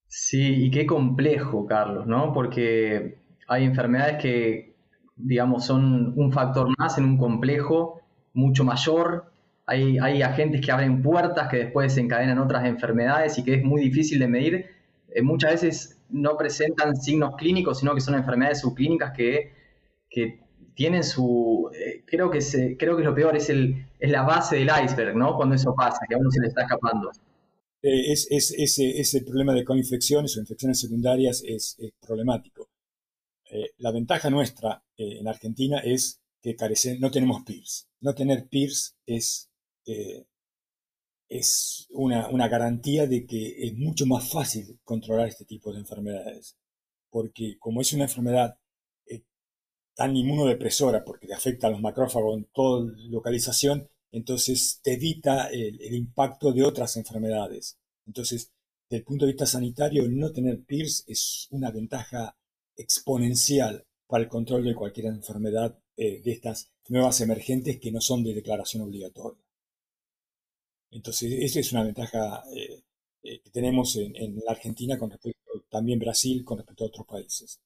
Sí, 0.07 0.65
y 0.65 0.71
qué 0.71 0.85
complejo, 0.85 1.65
Carlos, 1.65 2.05
¿no? 2.05 2.33
Porque 2.33 3.17
hay 3.47 3.63
enfermedades 3.63 4.21
que, 4.21 4.75
digamos, 5.15 5.65
son 5.65 6.13
un 6.17 6.31
factor 6.31 6.67
más 6.77 6.97
en 6.97 7.05
un 7.05 7.17
complejo 7.17 8.01
mucho 8.33 8.63
mayor. 8.63 9.31
Hay, 9.65 9.97
hay 9.99 10.21
agentes 10.21 10.61
que 10.61 10.71
abren 10.71 11.01
puertas 11.01 11.47
que 11.49 11.57
después 11.57 11.93
desencadenan 11.93 12.39
otras 12.39 12.65
enfermedades 12.65 13.37
y 13.37 13.43
que 13.43 13.55
es 13.55 13.63
muy 13.63 13.81
difícil 13.81 14.19
de 14.19 14.27
medir. 14.27 14.65
Eh, 15.09 15.21
muchas 15.21 15.51
veces 15.53 16.01
no 16.09 16.37
presentan 16.37 16.95
signos 16.97 17.35
clínicos, 17.37 17.79
sino 17.79 17.95
que 17.95 18.01
son 18.01 18.15
enfermedades 18.15 18.59
subclínicas 18.59 19.13
que, 19.15 19.53
que 20.09 20.40
tienen 20.75 21.03
su... 21.03 21.69
Eh, 21.73 22.03
creo, 22.05 22.29
que 22.29 22.41
se, 22.41 22.77
creo 22.77 22.97
que 22.97 23.03
lo 23.03 23.13
peor, 23.13 23.35
es, 23.35 23.49
el, 23.49 23.87
es 23.99 24.11
la 24.11 24.23
base 24.23 24.57
del 24.57 24.69
iceberg, 24.83 25.15
¿no? 25.15 25.35
Cuando 25.35 25.55
eso 25.55 25.73
pasa, 25.75 26.05
que 26.07 26.15
a 26.15 26.17
uno 26.17 26.31
se 26.31 26.41
le 26.41 26.47
está 26.47 26.63
escapando. 26.63 27.11
Eh, 27.81 28.11
es, 28.11 28.27
ese, 28.29 29.21
problema 29.21 29.53
de 29.53 29.65
coinfecciones 29.65 30.37
o 30.37 30.39
infecciones 30.39 30.79
secundarias 30.79 31.43
es, 31.45 31.77
problemático. 31.99 32.69
Eh, 33.49 33.71
la 33.77 33.91
ventaja 33.91 34.29
nuestra 34.29 34.83
en 34.97 35.27
Argentina 35.27 35.79
es 35.79 36.21
que 36.41 36.55
carecen, 36.55 36.99
no 36.99 37.11
tenemos 37.11 37.43
PIRS. 37.43 37.87
No 37.99 38.13
tener 38.15 38.47
PIRS 38.47 38.95
es, 39.05 39.49
es 41.27 41.87
una, 41.89 42.29
una, 42.29 42.47
garantía 42.47 43.07
de 43.07 43.25
que 43.25 43.67
es 43.67 43.73
mucho 43.77 44.05
más 44.05 44.29
fácil 44.31 44.79
controlar 44.83 45.27
este 45.27 45.45
tipo 45.45 45.73
de 45.73 45.79
enfermedades. 45.79 46.55
Porque 47.09 47.57
como 47.59 47.81
es 47.81 47.91
una 47.93 48.03
enfermedad 48.03 48.57
tan 50.01 50.17
inmunodepresora, 50.17 51.05
porque 51.05 51.27
te 51.27 51.35
afecta 51.35 51.67
a 51.67 51.69
los 51.69 51.79
macrófagos 51.79 52.35
en 52.35 52.45
toda 52.45 52.91
localización, 53.09 53.87
entonces 54.11 54.79
te 54.81 54.93
evita 54.93 55.47
el, 55.49 55.93
impacto 55.93 56.51
de 56.51 56.63
otras 56.63 56.97
enfermedades. 56.97 57.77
Entonces, 58.07 58.51
desde 58.89 59.01
el 59.01 59.03
punto 59.03 59.25
de 59.25 59.33
vista 59.33 59.45
sanitario, 59.45 60.01
el 60.03 60.17
no 60.17 60.31
tener 60.31 60.63
PIRS 60.63 61.03
es 61.07 61.47
una 61.51 61.69
ventaja 61.69 62.35
exponencial 62.75 63.85
para 64.07 64.23
el 64.23 64.29
control 64.29 64.63
de 64.63 64.73
cualquier 64.73 65.05
enfermedad 65.05 65.77
eh, 65.95 66.19
de 66.23 66.31
estas 66.31 66.71
nuevas 66.89 67.21
emergentes 67.21 67.79
que 67.79 67.91
no 67.91 68.01
son 68.01 68.23
de 68.23 68.33
declaración 68.33 68.81
obligatoria. 68.81 69.43
Entonces, 70.89 71.31
esa 71.31 71.59
es 71.59 71.71
una 71.71 71.83
ventaja 71.83 72.43
eh, 72.55 72.81
eh, 73.21 73.39
que 73.39 73.51
tenemos 73.51 73.95
en, 73.97 74.15
en, 74.15 74.41
la 74.43 74.53
Argentina 74.53 74.97
con 74.97 75.11
respecto 75.11 75.63
también 75.69 75.99
Brasil 75.99 76.43
con 76.43 76.57
respecto 76.57 76.85
a 76.85 76.87
otros 76.87 77.05
países. 77.05 77.61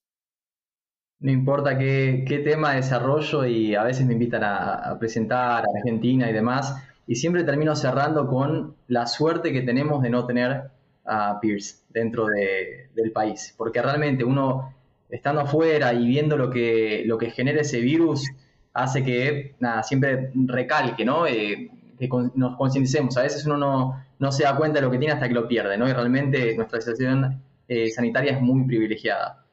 No 1.25 1.31
importa 1.31 1.75
qué, 1.75 2.41
tema 2.43 2.69
de 2.69 2.75
desarrollo 2.75 3.45
y 3.45 3.73
a 3.73 3.81
veces 3.81 4.05
me 4.05 4.13
invitan 4.13 4.43
a, 4.43 4.95
presentar 4.99 5.63
a 5.65 5.67
Argentina 5.75 6.29
y 6.29 6.33
demás, 6.33 6.75
y 7.07 7.15
siempre 7.15 7.43
termino 7.43 7.75
cerrando 7.75 8.27
con 8.27 8.75
la 8.89 9.07
suerte 9.07 9.51
que 9.51 9.63
tenemos 9.63 10.03
de 10.03 10.11
no 10.11 10.27
tener 10.27 10.69
a 11.03 11.39
Pierce 11.39 11.77
dentro 11.89 12.27
del 12.27 13.11
país, 13.11 13.55
porque 13.57 13.81
realmente 13.81 14.23
uno 14.23 14.71
estando 15.09 15.41
afuera 15.41 15.95
y 15.95 16.05
viendo 16.05 16.37
lo 16.37 16.51
que, 16.51 17.01
lo 17.07 17.17
que 17.17 17.31
genera 17.31 17.61
ese 17.61 17.79
virus 17.79 18.29
hace 18.73 19.03
que 19.03 19.55
nada, 19.59 19.81
siempre 19.81 20.31
recalque, 20.35 21.05
¿no? 21.05 21.25
Eh, 21.25 21.71
que 21.97 22.07
nos 22.35 22.55
concienticemos. 22.55 23.17
A 23.17 23.23
veces 23.23 23.43
uno 23.47 23.57
no, 23.57 24.05
no, 24.19 24.31
se 24.31 24.43
da 24.43 24.55
cuenta 24.55 24.79
de 24.79 24.85
lo 24.85 24.91
que 24.91 24.99
tiene 24.99 25.15
hasta 25.15 25.27
que 25.27 25.33
lo 25.33 25.47
pierde, 25.47 25.75
¿no? 25.75 25.89
Y 25.89 25.93
realmente 25.93 26.55
nuestra 26.55 26.79
situación 26.81 27.41
eh, 27.67 27.89
sanitaria 27.89 28.33
es 28.33 28.41
muy 28.41 28.63
privilegiada. 28.67 29.44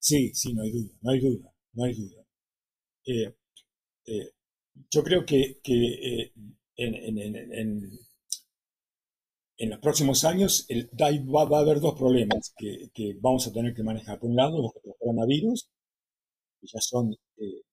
Sí, 0.00 0.32
sí, 0.34 0.54
no 0.54 0.62
hay 0.62 0.70
duda, 0.70 0.94
no 1.02 1.10
hay 1.10 1.20
duda, 1.20 1.54
no 1.72 1.84
hay 1.84 1.94
duda. 1.94 2.24
Eh, 3.06 3.34
eh, 4.06 4.30
yo 4.90 5.02
creo 5.02 5.24
que, 5.26 5.60
que 5.62 5.74
eh, 5.74 6.32
en, 6.76 7.18
en, 7.18 7.90
en, 9.56 9.70
los 9.70 9.78
próximos 9.80 10.24
años 10.24 10.66
el, 10.68 10.88
va, 11.00 11.44
va, 11.44 11.58
a 11.58 11.62
haber 11.62 11.80
dos 11.80 11.98
problemas 11.98 12.54
que, 12.56 12.90
que, 12.94 13.16
vamos 13.20 13.46
a 13.46 13.52
tener 13.52 13.74
que 13.74 13.82
manejar. 13.82 14.18
Por 14.20 14.30
un 14.30 14.36
lado, 14.36 14.62
los, 14.62 14.72
coronavirus, 14.98 15.68
que 16.60 16.66
ya 16.72 16.80
son, 16.80 17.14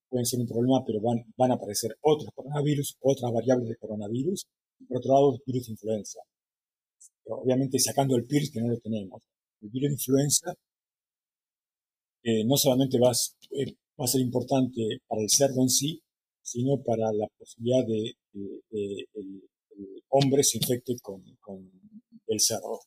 pueden 0.09 0.25
ser 0.25 0.39
un 0.39 0.47
problema, 0.47 0.83
pero 0.85 1.01
van, 1.01 1.23
van 1.37 1.51
a 1.51 1.55
aparecer 1.55 1.95
otros 2.01 2.31
coronavirus, 2.33 2.97
otras 3.01 3.31
variables 3.31 3.69
de 3.69 3.77
coronavirus. 3.77 4.47
Y 4.79 4.85
por 4.85 4.97
otro 4.97 5.13
lado, 5.13 5.35
el 5.35 5.41
virus 5.45 5.69
influenza. 5.69 6.19
Obviamente 7.25 7.79
sacando 7.79 8.15
el 8.15 8.25
PIRS 8.25 8.51
que 8.51 8.61
no 8.61 8.69
lo 8.69 8.79
tenemos. 8.79 9.21
El 9.61 9.69
virus 9.69 10.05
de 10.05 10.55
influenza 12.25 12.43
no 12.43 12.57
solamente 12.57 12.99
va 12.99 13.09
a, 13.11 13.13
eh, 13.51 13.75
va 13.99 14.05
a, 14.05 14.07
ser 14.07 14.21
importante 14.21 14.81
para 15.07 15.21
el 15.21 15.29
cerdo 15.29 15.61
en 15.61 15.69
sí, 15.69 16.01
sino 16.41 16.81
para 16.83 17.11
la 17.13 17.27
posibilidad 17.37 17.85
de 17.85 18.13
que 18.33 19.05
el, 19.13 19.43
hombre 20.09 20.43
se 20.43 20.57
infecte 20.57 20.95
con, 21.01 21.23
el 22.27 22.39
cerdo. 22.39 22.79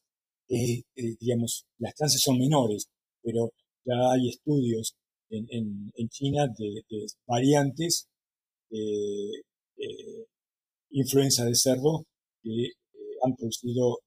Eh, 0.48 0.83
eh, 0.96 1.16
digamos, 1.20 1.66
las 1.79 1.94
chances 1.94 2.20
son 2.20 2.38
menores, 2.38 2.88
pero 3.22 3.53
ya 3.85 4.12
hay 4.12 4.29
estudios 4.29 4.94
en 5.31 6.09
China 6.09 6.48
de, 6.59 6.83
de 6.88 7.07
variantes 7.27 8.09
de 8.70 10.27
influenza 10.90 11.44
de 11.44 11.55
cerdo 11.55 12.07
que 12.42 12.72
han 13.22 13.37
producido, 13.37 13.98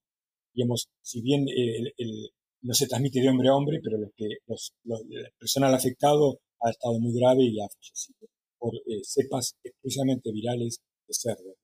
digamos, 0.54 0.88
si 1.02 1.22
bien 1.22 1.46
el, 1.48 1.94
el, 1.98 2.30
no 2.62 2.74
se 2.74 2.88
transmite 2.88 3.22
de 3.22 3.30
hombre 3.30 3.50
a 3.50 3.56
hombre, 3.56 3.80
pero 3.84 3.98
los 3.98 4.12
que, 4.16 4.28
los, 4.48 4.74
el 5.10 5.32
personal 5.40 5.74
afectado 5.74 6.40
ha 6.62 6.70
estado 6.70 7.00
muy 7.00 7.14
grave 7.18 7.44
y 7.44 7.60
ha 7.60 7.68
fallecido 7.68 8.28
por 8.60 8.76
eh, 8.76 9.02
cepas 9.04 9.56
exclusivamente 9.64 10.32
virales 10.32 10.80
de 11.08 11.14
cerdo. 11.14 11.56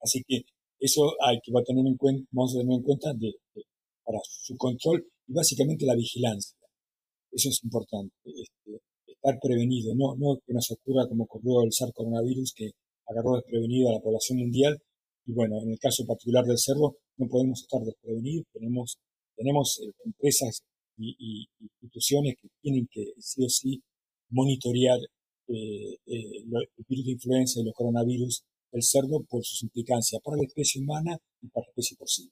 Así 0.00 0.22
que 0.26 0.42
eso 0.78 1.12
hay 1.26 1.38
que 1.42 1.52
va 1.52 1.60
a 1.60 1.64
tener 1.64 1.84
en 1.84 1.96
cuenta, 1.96 2.28
vamos 2.30 2.54
a 2.54 2.60
tener 2.60 2.74
en 2.74 2.82
cuenta 2.82 3.12
de, 3.14 3.34
para 4.04 4.18
su 4.22 4.56
control 4.56 5.04
y 5.26 5.32
básicamente 5.32 5.84
la 5.84 5.96
vigilancia. 5.96 6.56
Eso 7.32 7.48
es 7.48 7.62
importante, 7.64 8.14
este, 8.24 8.80
estar 9.06 9.38
prevenido, 9.42 9.94
no, 9.94 10.14
no 10.16 10.38
que 10.46 10.54
nos 10.54 10.70
ocurra 10.70 11.08
como 11.08 11.24
ocurrió 11.24 11.64
el 11.64 11.72
SARS 11.72 11.92
coronavirus 11.92 12.52
que 12.54 12.70
agarró 13.08 13.36
desprevenido 13.36 13.90
a 13.90 13.94
la 13.94 14.00
población 14.00 14.38
mundial 14.38 14.78
y 15.26 15.32
bueno, 15.32 15.60
en 15.60 15.72
el 15.72 15.78
caso 15.78 16.06
particular 16.06 16.44
del 16.44 16.56
cerdo, 16.58 16.96
no 17.18 17.28
podemos 17.28 17.60
estar 17.60 17.80
desprevenidos. 17.82 18.46
Tenemos, 18.52 18.98
tenemos 19.36 19.80
eh, 19.82 19.92
empresas 20.04 20.62
y, 20.96 21.46
instituciones 21.60 22.36
que 22.40 22.48
tienen 22.60 22.88
que 22.90 23.12
sí 23.18 23.44
o 23.44 23.48
sí 23.48 23.82
monitorear 24.30 24.98
eh, 25.48 25.94
eh, 26.06 26.42
el 26.44 26.84
virus 26.88 27.06
de 27.06 27.12
influenza 27.12 27.60
y 27.60 27.64
los 27.64 27.74
coronavirus 27.74 28.42
del 28.72 28.82
cerdo 28.82 29.22
por 29.28 29.44
sus 29.44 29.62
implicancias 29.62 30.20
para 30.22 30.36
la 30.36 30.44
especie 30.44 30.82
humana 30.82 31.16
y 31.40 31.48
para 31.48 31.64
la 31.66 31.70
especie 31.70 31.96
porcina. 31.96 32.30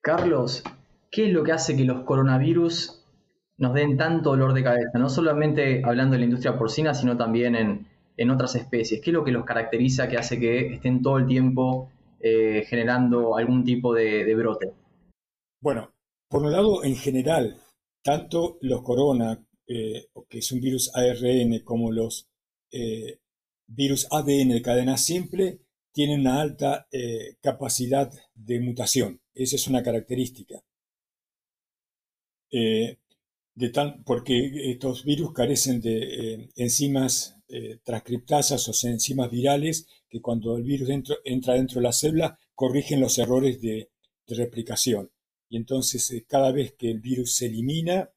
Carlos, 0.00 0.62
¿qué 1.10 1.26
es 1.26 1.32
lo 1.32 1.42
que 1.42 1.52
hace 1.52 1.76
que 1.76 1.84
los 1.84 2.04
coronavirus 2.04 3.02
nos 3.58 3.74
den 3.74 3.96
tanto 3.96 4.30
dolor 4.30 4.52
de 4.52 4.62
cabeza? 4.62 4.98
No 4.98 5.08
solamente 5.08 5.82
hablando 5.84 6.12
de 6.12 6.18
la 6.18 6.24
industria 6.26 6.58
porcina, 6.58 6.94
sino 6.94 7.16
también 7.16 7.56
en, 7.56 7.86
en 8.16 8.30
otras 8.30 8.54
especies? 8.54 9.00
¿Qué 9.00 9.10
es 9.10 9.14
lo 9.14 9.24
que 9.24 9.32
los 9.32 9.44
caracteriza 9.44 10.08
que 10.08 10.16
hace 10.16 10.38
que 10.38 10.74
estén 10.74 11.02
todo 11.02 11.18
el 11.18 11.26
tiempo 11.26 11.90
eh, 12.20 12.64
generando 12.68 13.36
algún 13.36 13.64
tipo 13.64 13.94
de, 13.94 14.34
brote? 14.34 14.72
Bueno, 15.60 15.92
por 16.28 16.42
un 16.42 16.52
lado, 16.52 16.84
en 16.84 16.96
general, 16.96 17.60
tanto 18.02 18.58
los 18.60 18.82
corona, 18.82 19.46
eh, 19.66 20.06
que 20.28 20.38
es 20.38 20.52
un 20.52 20.60
virus 20.60 20.90
ARN, 20.94 21.60
como 21.64 21.92
los 21.92 22.28
eh, 22.72 23.18
virus 23.66 24.06
ADN 24.10 24.50
de 24.50 24.62
cadena 24.62 24.96
simple, 24.96 25.60
tienen 25.92 26.20
una 26.20 26.42
alta 26.42 26.86
capacidad 27.40 28.12
de 28.34 28.60
mutación. 28.60 29.22
Esa 29.34 29.56
es 29.56 29.66
una 29.66 29.82
característica. 29.82 30.62
De 33.56 33.70
tal, 33.70 34.02
porque 34.04 34.70
estos 34.70 35.04
virus 35.04 35.32
carecen 35.32 35.80
de 35.80 36.48
enzimas 36.54 37.36
eh, 37.48 37.78
transcriptasas 37.84 38.68
o 38.68 38.88
enzimas 38.88 39.30
virales 39.30 39.86
que 40.08 40.20
cuando 40.20 40.56
el 40.56 40.64
virus 40.64 40.88
entra 41.24 41.54
dentro 41.54 41.76
de 41.76 41.84
la 41.84 41.92
célula 41.92 42.36
corrigen 42.56 43.00
los 43.00 43.18
errores 43.18 43.60
de, 43.60 43.90
replicación. 44.26 45.12
y 45.48 45.56
entonces 45.56 46.10
eh, 46.10 46.24
cada 46.26 46.50
vez 46.50 46.74
que 46.76 46.90
el 46.90 46.98
virus 46.98 47.36
se 47.36 47.46
elimina, 47.46 48.10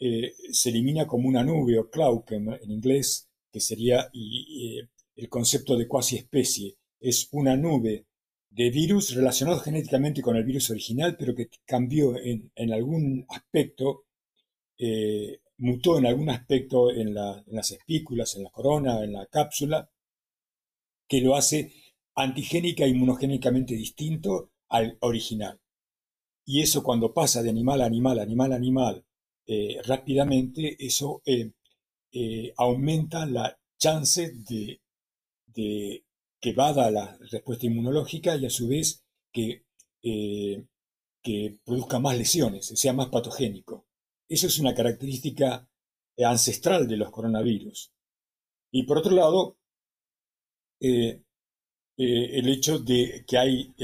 eh, 0.00 0.34
se 0.50 0.70
elimina 0.70 1.06
como 1.06 1.28
una 1.28 1.44
nube 1.44 1.78
o 1.78 1.88
cloud 1.88 2.24
en, 2.30 2.70
inglés, 2.72 3.28
que 3.52 3.60
sería 3.60 4.10
el 4.12 5.28
concepto 5.28 5.76
de 5.76 5.86
cuasi 5.86 6.16
especie. 6.16 6.74
Es 6.98 7.28
una 7.30 7.56
nube 7.56 8.06
de 8.50 8.70
virus 8.70 9.14
relacionados 9.14 9.62
genéticamente 9.62 10.22
con 10.22 10.34
el 10.36 10.44
virus 10.44 10.70
original, 10.70 11.16
pero 11.16 11.36
que 11.36 11.48
cambió 11.64 12.16
en, 12.16 12.72
algún 12.72 13.24
aspecto, 13.28 14.05
mutó 15.58 15.98
en 15.98 16.06
algún 16.06 16.30
aspecto 16.30 16.90
en, 16.90 17.14
las 17.14 17.70
espículas, 17.72 18.36
en 18.36 18.44
la 18.44 18.50
corona, 18.50 19.02
en 19.02 19.12
la 19.12 19.26
cápsula, 19.26 19.90
que 21.08 21.20
lo 21.20 21.36
hace 21.36 21.72
antigénica 22.14 22.84
e 22.84 22.88
inmunogénicamente 22.88 23.74
distinto 23.74 24.50
al 24.68 24.96
original. 25.00 25.60
Y 26.44 26.62
eso 26.62 26.82
cuando 26.82 27.12
pasa 27.12 27.42
de 27.42 27.50
animal 27.50 27.80
a 27.80 27.86
animal, 27.86 28.18
animal 28.18 28.52
a 28.52 28.56
animal, 28.56 29.04
eh, 29.46 29.80
rápidamente, 29.84 30.76
eso 30.78 31.22
eh, 31.24 31.52
eh, 32.12 32.52
aumenta 32.56 33.26
la 33.26 33.58
chance 33.78 34.32
de, 34.48 34.80
que 35.54 36.52
vada 36.52 36.90
la 36.90 37.16
respuesta 37.30 37.66
inmunológica 37.66 38.36
y 38.36 38.46
a 38.46 38.50
su 38.50 38.68
vez 38.68 39.04
que 39.32 39.64
produzca 41.64 41.98
más 41.98 42.16
lesiones, 42.16 42.66
sea 42.66 42.92
más 42.92 43.08
patogénico. 43.08 43.85
Eso 44.28 44.46
es 44.46 44.58
una 44.58 44.74
característica 44.74 45.68
ancestral 46.18 46.88
de 46.88 46.96
los 46.96 47.10
coronavirus. 47.10 47.92
Y 48.72 48.84
por 48.84 48.98
otro 48.98 49.12
lado, 49.12 49.58
el 50.80 51.22
hecho 52.48 52.78
de 52.78 53.24
que 53.26 53.38
hay 53.38 53.74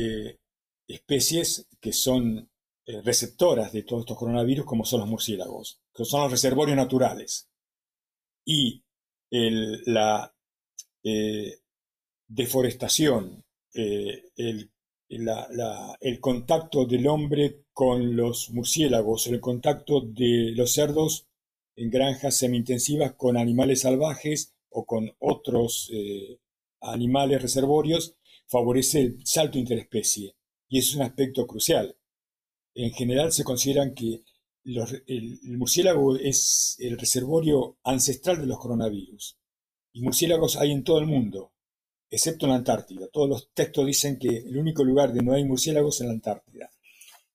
especies 0.88 1.68
que 1.80 1.92
son 1.92 2.50
eh, 2.84 3.00
receptoras 3.02 3.72
de 3.72 3.84
todos 3.84 4.02
estos 4.02 4.18
coronavirus, 4.18 4.66
como 4.66 4.84
son 4.84 5.00
los 5.00 5.08
murciélagos, 5.08 5.80
que 5.94 6.04
son 6.04 6.22
los 6.22 6.32
reservorios 6.32 6.76
naturales. 6.76 7.48
Y 8.44 8.84
la 9.30 10.34
eh, 11.04 11.60
deforestación, 12.26 13.44
eh, 15.12 15.16
el, 15.16 15.28
el, 16.00 16.20
contacto 16.20 16.86
del 16.86 17.06
hombre 17.06 17.64
con 17.72 18.16
los 18.16 18.50
murciélagos, 18.50 19.26
el 19.26 19.40
contacto 19.40 20.00
de 20.00 20.52
los 20.56 20.72
cerdos 20.72 21.26
en 21.76 21.90
granjas 21.90 22.36
semi-intensivas 22.36 23.14
con 23.14 23.36
animales 23.36 23.80
salvajes 23.82 24.54
o 24.70 24.84
con 24.84 25.14
otros 25.18 25.90
animales 26.80 27.42
reservorios, 27.42 28.16
favorece 28.46 29.00
el 29.00 29.26
salto 29.26 29.58
interespecie 29.58 30.34
y 30.68 30.78
es 30.78 30.94
un 30.94 31.02
aspecto 31.02 31.46
crucial. 31.46 31.96
En 32.74 32.92
general 32.92 33.32
se 33.32 33.44
consideran 33.44 33.94
que 33.94 34.22
el, 34.64 35.38
murciélago 35.58 36.16
es 36.16 36.76
el 36.78 36.98
reservorio 36.98 37.76
ancestral 37.84 38.40
de 38.40 38.46
los 38.46 38.58
coronavirus. 38.58 39.36
Y 39.92 40.02
murciélagos 40.02 40.56
hay 40.56 40.72
en 40.72 40.84
todo 40.84 40.98
el 40.98 41.06
mundo, 41.06 41.51
excepto 42.12 42.44
en 42.44 42.50
la 42.50 42.56
Antártida. 42.56 43.08
Todos 43.10 43.28
los 43.28 43.50
textos 43.54 43.86
dicen 43.86 44.18
que 44.18 44.28
el 44.28 44.58
único 44.58 44.84
lugar 44.84 45.08
donde 45.08 45.24
no 45.24 45.32
hay 45.32 45.46
murciélagos 45.46 45.96
es 45.96 46.00
en 46.02 46.08
la 46.08 46.12
Antártida. 46.12 46.70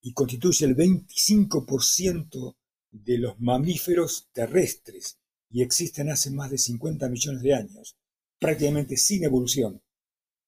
Y 0.04 0.14
constituye 0.14 0.66
el 0.66 0.76
25% 0.76 2.56
de 2.92 3.18
los 3.18 3.40
mamíferos 3.40 4.30
terrestres 4.32 5.18
y 5.50 5.64
existen 5.64 6.12
hace 6.12 6.30
más 6.30 6.52
de 6.52 6.60
50 6.60 7.10
millones 7.10 7.42
de 7.42 7.56
años, 7.56 7.98
prácticamente 8.38 8.98
sin 8.98 9.24
evolución. 9.24 9.82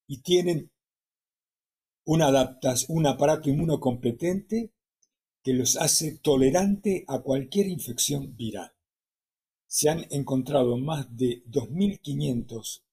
Y 0.05 0.21
tienen 0.21 0.71
un 2.05 2.21
aparato 2.21 3.49
inmunocompetente 3.49 4.71
que 5.43 5.53
los 5.53 5.75
hace 5.75 6.19
tolerante 6.19 7.03
a 7.07 7.19
cualquier 7.19 7.67
infección 7.67 8.35
viral. 8.35 8.71
Se 9.65 9.89
han 9.89 10.05
encontrado 10.11 10.77
más 10.77 11.15
de 11.17 11.43
2.500 11.45 12.83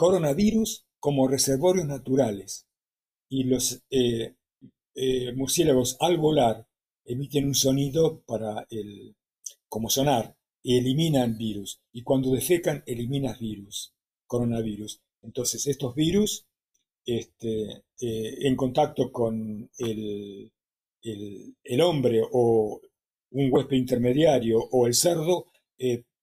coronavirus 0.00 0.86
como 0.98 1.28
reservorios 1.28 1.86
naturales 1.86 2.66
y 3.28 3.44
los 3.44 3.82
eh, 3.90 4.34
eh, 4.94 5.32
murciélagos 5.34 5.98
al 6.00 6.16
volar 6.16 6.66
emiten 7.04 7.44
un 7.44 7.54
sonido 7.54 8.22
para 8.22 8.66
el, 8.70 9.14
como 9.68 9.90
sonar 9.90 10.34
y 10.62 10.78
eliminan 10.78 11.36
virus 11.36 11.82
y 11.92 12.02
cuando 12.02 12.30
defecan 12.30 12.82
eliminan 12.86 13.36
virus, 13.38 13.92
coronavirus. 14.26 15.02
Entonces 15.20 15.66
estos 15.66 15.94
virus 15.94 16.46
este, 17.04 17.84
eh, 18.00 18.38
en 18.48 18.56
contacto 18.56 19.12
con 19.12 19.70
el, 19.76 20.50
el, 21.02 21.80
hombre 21.82 22.22
o 22.32 22.80
un 23.32 23.52
huésped 23.52 23.76
intermediario 23.76 24.60
o 24.60 24.86
el 24.86 24.94
cerdo 24.94 25.44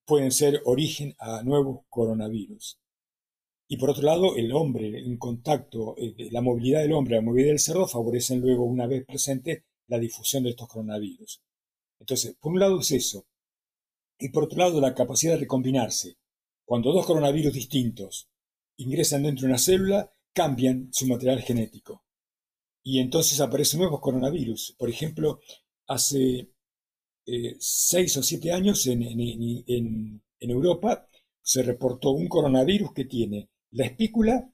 pueden 0.04 0.32
ser 0.32 0.62
origen 0.66 1.14
a 1.20 1.44
nuevos 1.44 1.82
coronavirus. 1.90 2.80
Y 3.68 3.78
por 3.78 3.90
otro 3.90 4.04
lado, 4.04 4.36
el 4.36 4.52
hombre 4.54 5.00
en 5.00 5.18
contacto, 5.18 5.96
eh, 5.98 6.30
la 6.32 6.42
movilidad 6.42 6.82
del 6.82 6.94
hombre, 6.94 7.16
la 7.16 7.22
movilidad 7.22 7.52
del 7.52 7.60
cerdo 7.60 7.88
favorecen 7.88 8.40
luego, 8.40 8.64
una 8.64 8.88
vez 8.88 9.06
presente, 9.06 9.66
la 9.88 10.00
difusión 10.00 10.44
de 10.44 10.52
estos 10.52 10.68
coronavirus. 10.68 11.42
Entonces, 12.00 12.36
por 12.40 12.54
un 12.54 12.60
lado 12.60 12.80
es 12.80 12.92
eso. 12.92 13.26
Y 14.20 14.30
por 14.30 14.46
otro 14.46 14.58
lado, 14.58 14.80
la 14.80 14.96
capacidad 14.96 15.34
de 15.34 15.40
recombinarse. 15.40 16.18
Cuando 16.66 16.92
dos 16.92 17.06
coronavirus 17.06 17.54
distintos 17.54 18.30
ingresan 18.78 19.24
dentro 19.24 19.42
de 19.42 19.48
una 19.48 19.58
célula, 19.58 20.12
cambian 20.34 20.90
su 20.92 21.08
material 21.08 21.42
genético. 21.42 22.04
Y 22.84 23.00
entonces 23.00 23.42
aparecen 23.42 23.80
nuevos 23.80 24.00
coronavirus. 24.00 24.76
Por 24.78 24.90
ejemplo, 24.90 25.40
hace 25.88 26.52
eh, 27.26 27.56
seis 27.60 28.16
o 28.18 28.24
siete 28.24 28.52
años 28.52 28.88
en, 28.88 30.22
Europa 30.40 31.08
se 31.42 31.64
reportó 31.64 32.12
un 32.12 32.28
coronavirus 32.28 32.94
que 32.94 33.06
tiene 33.06 33.50
la 33.72 33.86
espícula 33.86 34.52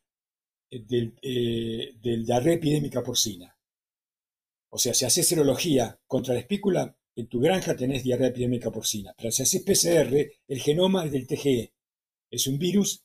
eh, 0.70 0.84
del, 0.88 1.16
eh, 1.22 1.96
diarrea 2.02 2.56
epidémica 2.56 3.04
porcina. 3.04 3.58
O 4.70 4.78
sea, 4.78 4.94
si 4.94 5.06
haces 5.06 5.28
serología 5.28 6.00
contra 6.08 6.34
la 6.34 6.40
espícula, 6.40 6.98
en 7.16 7.28
tu 7.28 7.40
granja 7.40 7.76
tenés 7.76 8.04
diarrea 8.04 8.30
epidémica 8.30 8.72
porcina. 8.72 9.14
Pero 9.16 9.32
si 9.32 9.44
haces 9.44 9.62
PCR, 9.62 10.32
el 10.48 10.60
genoma 10.60 11.06
es 11.06 11.12
del 11.12 11.28
TGE. 11.28 11.74
Es 12.32 12.48
un 12.48 12.58
virus 12.58 13.04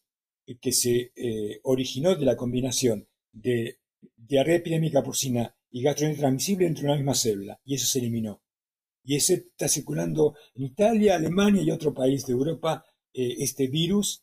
que 0.63 0.73
se 0.73 1.13
originó 1.65 2.17
de 2.17 2.25
la 2.25 2.35
combinación 2.35 3.07
de 3.33 3.81
diarrea 4.17 4.57
epidémica 4.57 5.03
porcina 5.03 5.55
y 5.71 5.83
gastroenterotransmisible 5.83 6.65
dentro 6.65 6.83
de 6.83 6.89
una 6.89 6.97
misma 6.97 7.15
célula, 7.15 7.61
y 7.65 7.75
eso 7.75 7.87
se 7.87 7.99
eliminó. 7.99 8.43
Y 9.05 9.17
ese 9.17 9.35
está 9.35 9.69
circulando 9.69 10.35
en 10.55 10.65
Italia, 10.65 11.17
Alemania 11.17 11.63
y 11.63 11.71
otro 11.71 11.95
país 11.95 12.27
de 12.27 12.33
Europa, 12.33 12.85
eh, 13.13 13.37
este 13.39 13.67
virus 13.69 14.23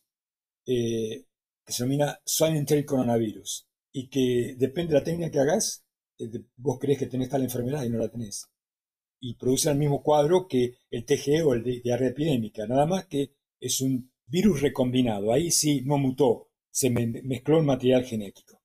eh, 0.66 1.24
que 1.66 1.72
se 1.72 1.82
denomina 1.82 2.18
swine 2.24 2.58
enteric 2.58 2.86
coronavirus, 2.86 3.66
y 3.92 4.08
que 4.08 4.54
depende 4.56 4.92
de 4.92 5.00
la 5.00 5.04
técnica 5.04 5.30
que 5.30 5.40
hagas, 5.40 5.84
eh, 6.18 6.30
vos 6.56 6.78
crees 6.78 6.98
que 6.98 7.06
tenés 7.06 7.28
tal 7.28 7.42
enfermedad 7.42 7.82
y 7.82 7.90
no 7.90 7.98
la 7.98 8.10
tenés. 8.10 8.46
Y 9.20 9.34
produce 9.34 9.70
el 9.70 9.78
mismo 9.78 10.02
cuadro 10.02 10.46
que 10.46 10.76
el 10.90 11.04
TGE 11.04 11.42
o 11.42 11.54
el 11.54 11.62
diarrea 11.62 12.10
epidémica, 12.10 12.66
nada 12.66 12.86
más 12.86 13.06
que 13.06 13.32
es 13.58 13.80
un 13.80 14.12
virus 14.26 14.60
recombinado. 14.60 15.32
Ahí 15.32 15.50
sí 15.50 15.82
no 15.84 15.98
mutó, 15.98 16.50
se 16.70 16.90
mezcló 16.90 17.58
el 17.58 17.64
material 17.64 18.04
genético. 18.04 18.60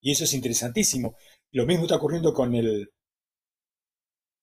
Y 0.00 0.12
eso 0.12 0.24
es 0.24 0.34
interesantísimo. 0.34 1.16
Lo 1.50 1.66
mismo 1.66 1.84
está 1.84 1.96
ocurriendo 1.96 2.32
con 2.32 2.54
el, 2.54 2.92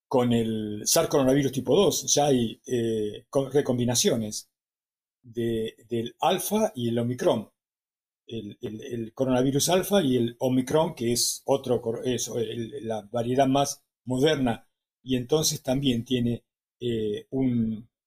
con 0.09 0.33
el 0.33 0.81
SARS 0.85 1.07
coronavirus 1.07 1.53
tipo 1.53 1.75
2. 1.75 2.13
Ya 2.13 2.25
hay 2.25 2.61
eh, 2.67 3.25
recombinaciones 3.53 4.49
del 5.21 6.15
alfa 6.19 6.73
y 6.75 6.89
el 6.89 6.99
omicron. 6.99 7.52
El, 8.39 9.11
coronavirus 9.13 9.69
alfa 9.69 10.01
y 10.01 10.17
el 10.17 10.35
omicron, 10.39 10.95
que 10.95 11.11
es 11.11 11.41
otro, 11.45 11.81
la 12.81 13.01
variedad 13.11 13.47
más 13.47 13.83
moderna. 14.05 14.67
Y 15.03 15.17
entonces 15.17 15.61
también 15.61 16.05
tiene 16.05 16.43
eh, 16.79 17.27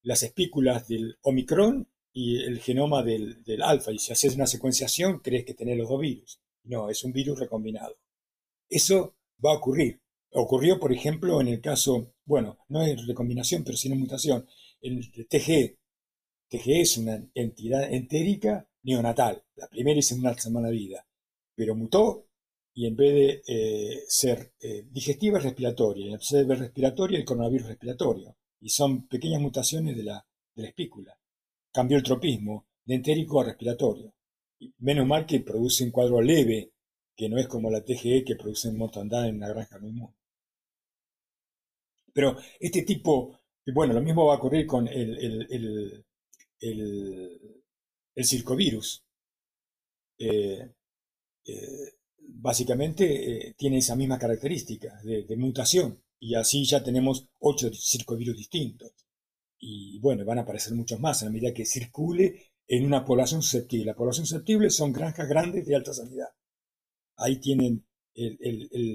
las 0.03 0.23
espículas 0.23 0.89
del 0.89 1.19
omicron 1.23 1.89
y 2.13 2.43
el 2.43 2.61
genoma 2.61 3.03
del, 3.03 3.43
del 3.45 3.63
alfa. 3.63 3.93
Y 3.93 3.99
si 3.99 4.13
haces 4.13 4.35
una 4.35 4.47
secuenciación, 4.47 5.21
crees 5.21 5.45
que 5.45 5.55
tenés 5.55 5.77
los 5.77 5.89
dos 5.89 6.01
virus. 6.01 6.41
No, 6.65 6.91
es 6.91 7.05
un 7.05 7.13
virus 7.13 7.39
recombinado. 7.39 7.97
Eso 8.69 9.17
va 9.45 9.53
a 9.53 9.57
ocurrir. 9.57 10.01
Ocurrió, 10.31 10.79
por 10.79 10.93
ejemplo, 10.93 11.41
en 11.41 11.49
el 11.49 11.61
caso, 11.61 12.13
bueno, 12.25 12.59
no 12.69 12.83
es 12.83 13.07
recombinación, 13.07 13.65
pero 13.65 13.77
sí 13.77 13.89
mutación, 13.91 14.47
el 14.81 15.11
TG. 15.29 15.79
TG 16.49 16.81
es 16.81 16.99
una 16.99 17.27
entidad 17.35 17.93
entérica 17.93 18.69
neonatal. 18.87 19.43
La 19.57 19.69
primera 19.69 19.99
es 19.99 20.11
en 20.13 20.21
una 20.21 20.35
semana 20.39 20.69
de 20.69 20.75
vida. 20.75 21.07
Pero 21.55 21.75
mutó 21.75 22.29
y 22.73 22.87
en 22.87 22.97
vez 22.97 23.15
de 23.15 23.43
eh, 23.47 24.05
ser 24.09 24.53
eh, 24.61 24.87
digestiva 24.91 25.39
es 25.39 25.45
respiratoria. 25.45 26.07
Y 26.07 26.13
en 26.13 26.19
vez 26.19 26.31
de 26.31 26.55
respiratoria, 26.55 27.19
el 27.19 27.25
coronavirus 27.25 27.69
respiratorio. 27.69 28.37
Y 28.61 28.71
son 28.71 29.07
pequeñas 29.09 29.41
mutaciones 29.41 29.97
de 29.97 30.05
la, 30.05 30.27
de 30.55 30.63
la 30.63 30.69
espícula. 30.69 31.19
Cambió 31.73 31.97
el 31.99 32.03
tropismo 32.03 32.67
de 32.85 32.95
entérico 32.95 33.41
a 33.41 33.45
respiratorio. 33.45 34.15
Menos 34.79 35.07
mal 35.07 35.27
que 35.27 35.41
produce 35.41 35.85
un 35.85 35.91
cuadro 35.91 36.23
leve, 36.23 36.73
que 37.15 37.29
no 37.29 37.39
es 37.39 37.49
como 37.49 37.71
la 37.71 37.85
TGE 37.85 38.25
que 38.25 38.37
produce 38.37 38.73
mortandad 38.73 39.29
en 39.29 39.41
la 39.41 39.49
granja 39.49 39.79
mismo. 39.79 40.15
Pero 42.13 42.39
este 42.61 42.83
tipo, 42.83 43.39
bueno, 43.75 43.93
lo 43.93 44.01
mismo 44.01 44.27
va 44.27 44.35
a 44.35 44.39
ocurrir 44.39 44.67
con 44.67 44.89
el, 44.89 46.05
circovirus. 48.25 49.05
Eh, 50.19 50.73
eh, 51.45 51.93
básicamente 52.19 53.55
tiene 53.57 53.79
esa 53.79 53.97
misma 53.97 54.19
característica 54.19 55.01
de, 55.03 55.37
mutación 55.37 56.03
y 56.19 56.35
así 56.35 56.65
ya 56.65 56.83
tenemos 56.83 57.29
ocho 57.41 57.73
circovirus 57.73 58.37
distintos. 58.37 58.93
Y 59.59 59.99
bueno, 60.01 60.25
van 60.25 60.39
a 60.39 60.43
aparecer 60.43 60.75
muchos 60.75 61.01
más 61.01 61.23
a 61.23 61.31
medida 61.31 61.55
que 61.55 61.65
circule 61.65 62.53
en 62.67 62.85
una 62.85 63.05
población 63.05 63.43
susceptible. 63.43 63.87
La 63.87 63.95
población 63.95 64.27
susceptible 64.27 64.71
son 64.71 64.93
granjas 64.93 65.29
grandes 65.29 65.67
de 65.67 65.77
alta 65.77 65.93
sanidad. 65.93 66.29
Ahí 67.17 67.41
tienen 67.41 67.87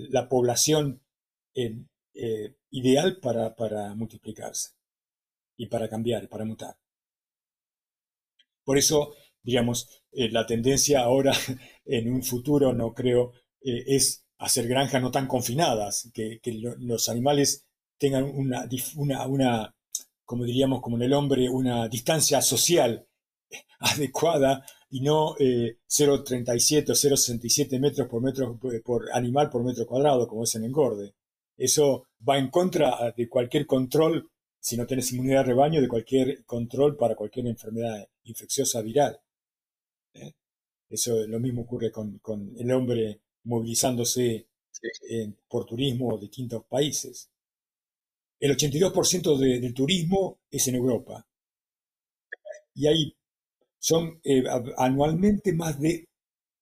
la 0.09 0.27
población 0.27 1.01
eh, 2.13 2.55
ideal 2.71 3.19
para, 3.21 3.95
multiplicarse 3.95 4.71
y 5.57 5.67
para 5.67 5.89
cambiar, 5.89 6.27
para 6.27 6.45
mutar. 6.45 6.75
Por 8.63 8.77
eso, 8.77 9.13
digamos, 9.43 10.01
eh, 10.11 10.29
la 10.29 10.45
tendencia 10.45 11.01
ahora 11.01 11.33
en 11.85 12.11
un 12.11 12.23
futuro, 12.23 12.73
no 12.73 12.93
creo, 12.93 13.33
eh, 13.61 13.83
es 13.87 14.25
hacer 14.37 14.67
granjas 14.67 15.01
no 15.01 15.11
tan 15.11 15.27
confinadas, 15.27 16.09
que, 16.13 16.39
los 16.79 17.09
animales 17.09 17.67
tengan 17.97 18.23
una, 18.23 18.67
una, 18.95 19.27
una, 19.27 19.75
como 20.25 20.45
diríamos, 20.45 20.81
como 20.81 20.97
en 20.97 21.03
el 21.03 21.13
hombre, 21.13 21.47
una 21.49 21.87
distancia 21.87 22.41
social 22.41 23.07
adecuada 23.79 24.65
y 24.89 25.01
no 25.01 25.35
0,37 25.35 26.89
o 26.89 26.93
0,67 26.93 27.79
metros 27.79 28.07
por, 28.07 28.21
metro, 28.21 28.59
por 28.83 29.11
animal 29.13 29.49
por 29.49 29.63
metro 29.63 29.85
cuadrado, 29.85 30.27
como 30.27 30.43
es 30.43 30.55
en 30.55 30.65
engorde. 30.65 31.13
Eso 31.55 32.07
va 32.27 32.39
en 32.39 32.49
contra 32.49 33.13
de 33.15 33.29
cualquier 33.29 33.67
control, 33.67 34.30
si 34.61 34.77
no 34.77 34.85
tienes 34.85 35.11
inmunidad 35.11 35.39
de 35.39 35.47
rebaño, 35.47 35.81
de 35.81 35.89
cualquier 35.89 36.45
control 36.45 36.95
para 36.95 37.15
cualquier 37.15 37.47
enfermedad 37.47 38.07
infecciosa 38.23 38.81
viral. 38.81 39.19
¿eh? 40.13 40.31
Eso 40.89 41.27
lo 41.27 41.39
mismo 41.39 41.63
ocurre 41.63 41.91
con, 41.91 42.21
el 42.57 42.71
hombre 42.71 43.21
movilizándose 43.43 44.47
por 45.49 45.65
turismo 45.65 46.15
de 46.15 46.21
distintos 46.21 46.63
países. 46.65 47.29
El 48.39 48.55
82% 48.55 49.37
del 49.37 49.73
turismo 49.73 50.39
es 50.49 50.67
en 50.67 50.75
Europa. 50.75 51.27
Y 52.73 52.87
hay 52.87 53.15
son 53.81 54.21
eh, 54.23 54.43
anualmente 54.77 55.53
más 55.53 55.79
de 55.79 56.05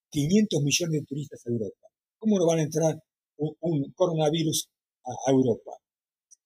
500 0.09 0.63
millones 0.63 1.01
de 1.01 1.05
turistas 1.05 1.45
a 1.45 1.49
Europa. 1.49 1.87
¿Cómo 2.17 2.39
no 2.39 2.47
van 2.47 2.59
a 2.59 2.63
entrar 2.63 2.97
un, 3.37 3.91
coronavirus 3.93 4.69
a, 5.03 5.31
Europa? 5.31 5.71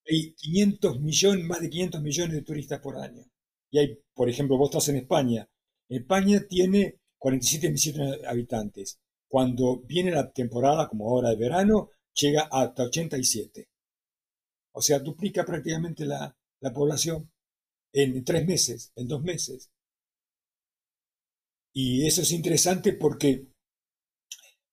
Hay 0.08 0.34
500 0.34 1.00
millones, 1.00 1.46
más 1.46 1.62
de 1.62 1.70
500 1.70 2.02
millones 2.02 2.36
de 2.36 2.42
turistas 2.42 2.80
por 2.80 2.98
año. 2.98 3.24
Y 3.72 3.80
hay, 3.80 4.00
por 4.14 4.30
ejemplo, 4.30 4.58
vos 4.58 4.70
estás 4.70 4.90
en 4.90 4.98
España. 4.98 5.48
España 5.90 6.46
tiene 6.48 7.00
47 7.18 7.72
millones 7.72 8.22
de 8.22 8.28
habitantes. 8.28 9.00
Cuando 9.30 9.82
viene 9.82 10.12
la 10.12 10.32
temporada, 10.32 10.88
como 10.88 11.10
ahora 11.10 11.30
de 11.30 11.38
verano, 11.38 11.90
llega 12.14 12.50
hasta 12.52 12.84
87. 12.84 13.68
O 14.74 14.82
sea, 14.82 15.00
duplica 15.00 15.46
prácticamente 15.46 16.06
la, 16.06 16.36
la 16.60 16.74
población 16.74 17.32
en 17.94 18.24
tres 18.24 18.46
meses, 18.46 18.92
en 18.96 19.08
dos 19.08 19.24
meses. 19.24 19.70
Y 21.74 22.06
eso 22.06 22.22
es 22.22 22.32
interesante 22.32 22.94
porque 22.94 23.48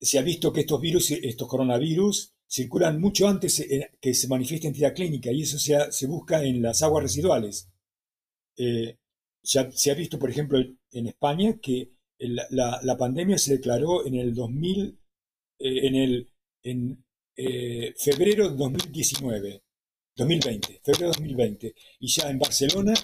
se 0.00 0.18
ha 0.18 0.22
visto 0.22 0.52
que 0.52 0.60
estos 0.60 0.80
virus, 0.80 1.10
estos 1.10 1.48
coronavirus, 1.48 2.32
circulan 2.50 3.00
mucho 3.00 3.28
antes 3.28 3.64
que 4.00 4.14
se 4.14 4.28
manifieste 4.28 4.66
entidad 4.66 4.94
clínica 4.94 5.30
y 5.30 5.42
eso 5.42 5.58
se, 5.58 6.06
busca 6.06 6.42
en 6.42 6.62
las 6.62 6.82
aguas 6.82 7.04
residuales. 7.04 7.70
Eh, 8.56 8.98
se, 9.42 9.90
ha, 9.90 9.94
visto, 9.94 10.18
por 10.18 10.30
ejemplo, 10.30 10.58
en 10.58 11.06
España 11.06 11.58
que 11.62 11.92
la, 12.18 12.96
pandemia 12.98 13.38
se 13.38 13.56
declaró 13.56 14.06
en 14.06 14.16
el 14.16 14.34
2000, 14.34 14.98
eh, 15.58 15.86
en 15.86 15.94
el 15.94 16.30
en, 16.62 17.04
eh, 17.36 17.94
febrero 17.96 18.50
de 18.50 18.56
2019, 18.56 19.62
2020, 20.16 20.80
febrero 20.82 21.06
de 21.06 21.18
2020, 21.18 21.74
y 22.00 22.08
ya 22.08 22.28
en 22.28 22.38
Barcelona, 22.38 22.94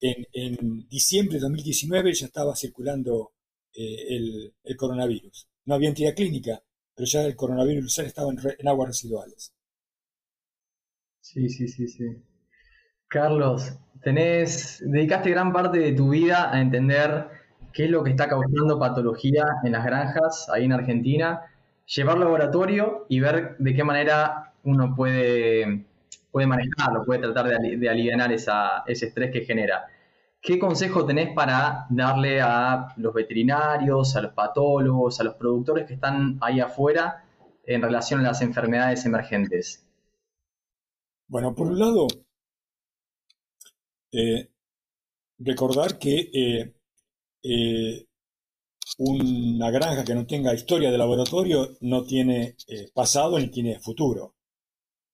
en, 0.00 0.26
en 0.32 0.88
diciembre 0.88 1.36
de 1.36 1.40
2019 1.40 2.14
ya 2.14 2.26
estaba 2.26 2.54
circulando 2.54 3.32
eh, 3.74 4.16
el, 4.64 4.76
coronavirus. 4.76 5.48
No 5.64 5.74
había 5.74 5.88
entidad 5.90 6.14
clínica, 6.14 6.62
pero 6.94 7.06
ya 7.06 7.22
el 7.22 7.36
coronavirus 7.36 7.96
ya 7.96 8.02
estaba 8.04 8.30
en, 8.30 8.68
aguas 8.68 8.88
residuales. 8.88 9.52
Sí, 11.20 11.48
sí, 11.48 11.68
sí, 11.68 11.88
sí. 11.88 12.04
Carlos, 13.08 13.78
tenés, 14.02 14.82
dedicaste 14.84 15.30
gran 15.30 15.52
parte 15.52 15.78
de 15.78 15.92
tu 15.92 16.10
vida 16.10 16.52
a 16.52 16.60
entender 16.60 17.28
qué 17.72 17.84
es 17.84 17.90
lo 17.90 18.02
que 18.02 18.10
está 18.10 18.28
causando 18.28 18.78
patología 18.78 19.44
en 19.64 19.72
las 19.72 19.84
granjas 19.84 20.48
ahí 20.52 20.64
en 20.64 20.72
Argentina, 20.72 21.42
llevar 21.86 22.18
laboratorio 22.18 23.06
y 23.08 23.20
ver 23.20 23.56
de 23.58 23.74
qué 23.74 23.84
manera 23.84 24.52
uno 24.64 24.94
puede, 24.94 25.84
puede 26.30 26.46
manejarlo, 26.46 27.04
puede 27.04 27.20
tratar 27.20 27.48
de, 27.48 27.76
de 27.76 27.88
aliviar 27.88 28.32
ese 28.32 29.06
estrés 29.06 29.30
que 29.32 29.44
genera. 29.44 29.86
¿Qué 30.42 30.58
consejo 30.58 31.04
tenés 31.04 31.34
para 31.34 31.86
darle 31.90 32.40
a 32.40 32.94
los 32.96 33.12
veterinarios, 33.12 34.16
a 34.16 34.22
los 34.22 34.32
patólogos, 34.32 35.20
a 35.20 35.24
los 35.24 35.34
productores 35.34 35.86
que 35.86 35.94
están 35.94 36.38
ahí 36.40 36.60
afuera 36.60 37.24
en 37.66 37.82
relación 37.82 38.20
a 38.20 38.28
las 38.28 38.40
enfermedades 38.40 39.04
emergentes? 39.04 39.86
Bueno, 41.28 41.54
por 41.54 41.66
un 41.66 41.78
lado, 41.78 42.06
eh, 44.12 44.48
recordar 45.38 45.98
que 45.98 46.30
eh, 46.32 46.74
eh, 47.42 48.06
una 48.98 49.70
granja 49.70 50.04
que 50.04 50.14
no 50.14 50.26
tenga 50.26 50.54
historia 50.54 50.90
de 50.90 50.98
laboratorio 50.98 51.76
no 51.82 52.04
tiene 52.04 52.56
pasado 52.94 53.38
ni 53.38 53.50
tiene 53.50 53.78
futuro. 53.78 54.34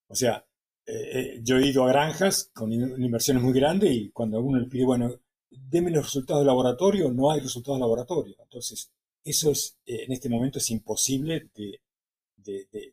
O 0.08 0.14
sea, 0.14 0.45
eh, 0.86 1.40
yo 1.42 1.56
he 1.56 1.66
ido 1.66 1.84
a 1.84 1.88
granjas 1.88 2.50
con 2.54 2.72
inversiones 2.72 3.42
muy 3.42 3.52
grandes 3.52 3.90
y 3.92 4.10
cuando 4.10 4.40
uno 4.40 4.60
le 4.60 4.66
pide, 4.66 4.84
bueno, 4.84 5.12
deme 5.50 5.90
los 5.90 6.04
resultados 6.04 6.42
de 6.42 6.46
laboratorio, 6.46 7.10
no 7.10 7.30
hay 7.30 7.40
resultados 7.40 7.78
de 7.78 7.80
laboratorio. 7.80 8.36
Entonces, 8.40 8.92
eso 9.24 9.50
es, 9.50 9.76
eh, 9.86 10.04
en 10.04 10.12
este 10.12 10.28
momento 10.28 10.58
es 10.58 10.70
imposible 10.70 11.50
de, 11.54 11.80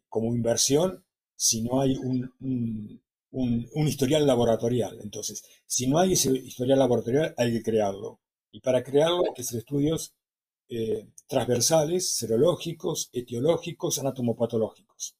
como 0.09 0.33
inversión 0.33 1.05
si 1.35 1.61
no 1.61 1.79
hay 1.81 1.95
un, 1.97 2.31
un, 3.31 3.87
historial 3.87 4.25
laboratorial. 4.25 4.99
Entonces, 5.01 5.43
si 5.67 5.87
no 5.87 5.99
hay 5.99 6.13
ese 6.13 6.31
historial 6.31 6.79
laboratorial, 6.79 7.35
hay 7.37 7.51
que 7.53 7.63
crearlo. 7.63 8.19
Y 8.51 8.61
para 8.61 8.83
crearlo 8.83 9.23
hay 9.27 9.33
que 9.35 9.41
hacer 9.43 9.59
estudios 9.59 10.15
eh, 10.69 11.07
transversales, 11.27 12.15
serológicos, 12.15 13.09
etiológicos, 13.13 13.99
anatomopatológicos. 13.99 15.15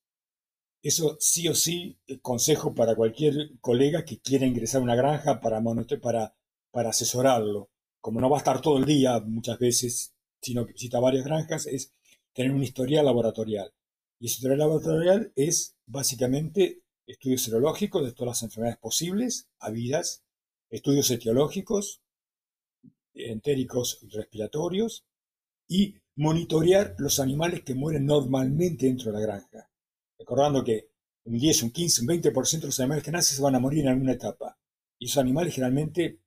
Eso 0.84 1.16
sí 1.18 1.48
o 1.48 1.56
sí, 1.56 1.98
el 2.08 2.20
consejo 2.20 2.76
para 2.76 2.94
cualquier 2.94 3.58
colega 3.62 4.04
que 4.04 4.20
quiera 4.20 4.46
ingresar 4.46 4.82
a 4.82 4.84
una 4.84 4.96
granja 4.96 5.40
para, 5.40 5.62
para, 6.02 6.36
para 6.72 6.90
asesorarlo. 6.90 7.72
Como 8.02 8.20
no 8.20 8.30
va 8.30 8.36
a 8.38 8.40
estar 8.40 8.60
todo 8.60 8.80
el 8.80 8.86
día 8.86 9.22
muchas 9.22 9.58
veces, 9.60 10.14
sino 10.42 10.66
que 10.66 10.74
visita 10.74 11.00
varias 11.00 11.24
granjas, 11.24 11.68
es 11.68 11.94
tener 12.34 12.52
un 12.52 12.62
historial 12.62 13.06
laboratorial. 13.06 13.74
Y 14.20 14.26
ese 14.26 14.36
historial 14.36 14.60
laboratorial 14.60 15.32
es 15.38 15.78
básicamente 15.86 16.84
estudios 17.08 17.44
serológicos 17.44 18.04
de 18.04 18.12
todas 18.12 18.32
las 18.32 18.44
enfermedades 18.44 18.80
posibles, 18.80 19.48
habidas, 19.60 20.26
estudios 20.70 21.10
etiológicos, 21.12 22.02
entéricos 23.14 24.00
y 24.02 24.10
respiratorios, 24.10 25.06
y 25.66 25.96
monitorear 26.16 26.96
los 26.98 27.22
animales 27.22 27.62
que 27.62 27.74
mueren 27.74 28.06
normalmente 28.06 28.88
dentro 28.88 29.14
de 29.14 29.20
la 29.20 29.26
granja 29.26 29.70
recordando 30.18 30.64
que 30.64 30.90
un 31.26 31.38
10, 31.38 31.64
un 31.64 31.72
15, 31.72 32.02
un 32.02 32.08
20% 32.08 32.60
de 32.60 32.66
los 32.66 32.80
animales 32.80 33.04
que 33.04 33.12
nacen 33.12 33.36
se 33.36 33.42
van 33.42 33.56
a 33.56 33.60
morir 33.60 33.82
en 33.82 33.90
alguna 33.90 34.14
etapa. 34.14 34.58
Y 35.00 35.06
esos 35.06 35.18
animales 35.18 35.54
generalmente, 35.54 36.20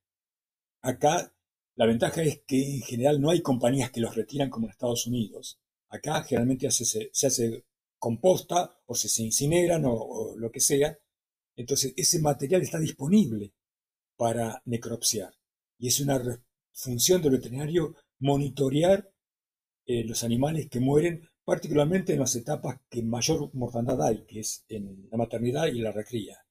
acá, 0.81 1.33
la 1.75 1.85
ventaja 1.85 2.23
es 2.23 2.41
que 2.47 2.75
en 2.75 2.81
general 2.81 3.21
no 3.21 3.29
hay 3.29 3.41
compañías 3.41 3.91
que 3.91 4.01
los 4.01 4.15
retiran 4.15 4.49
como 4.49 4.65
en 4.65 4.71
Estados 4.71 5.05
Unidos. 5.05 5.59
Acá 5.89 6.23
generalmente 6.23 6.69
se, 6.71 7.11
hace 7.13 7.65
composta 7.99 8.79
o 8.85 8.95
se, 8.95 9.21
incineran 9.21 9.83
o, 9.85 10.35
lo 10.35 10.51
que 10.51 10.59
sea. 10.59 10.97
Entonces 11.55 11.93
ese 11.95 12.19
material 12.19 12.61
está 12.61 12.79
disponible 12.79 13.53
para 14.15 14.61
necropsiar. 14.65 15.33
Y 15.77 15.87
es 15.87 15.99
una 15.99 16.19
función 16.73 17.21
del 17.21 17.33
veterinario 17.33 17.95
monitorear 18.19 19.11
eh, 19.85 20.03
los 20.03 20.23
animales 20.23 20.69
que 20.69 20.79
mueren 20.79 21.29
particularmente 21.47 22.11
en 22.11 22.19
las 22.19 22.35
etapas 22.35 22.77
que 22.89 23.01
mayor 23.01 23.49
mortandad 23.53 24.01
hay, 24.01 24.25
que 24.25 24.41
es 24.41 24.65
en 24.67 25.07
la 25.09 25.17
maternidad 25.17 25.67
y 25.67 25.79
la 25.79 25.93
recría. 25.93 26.45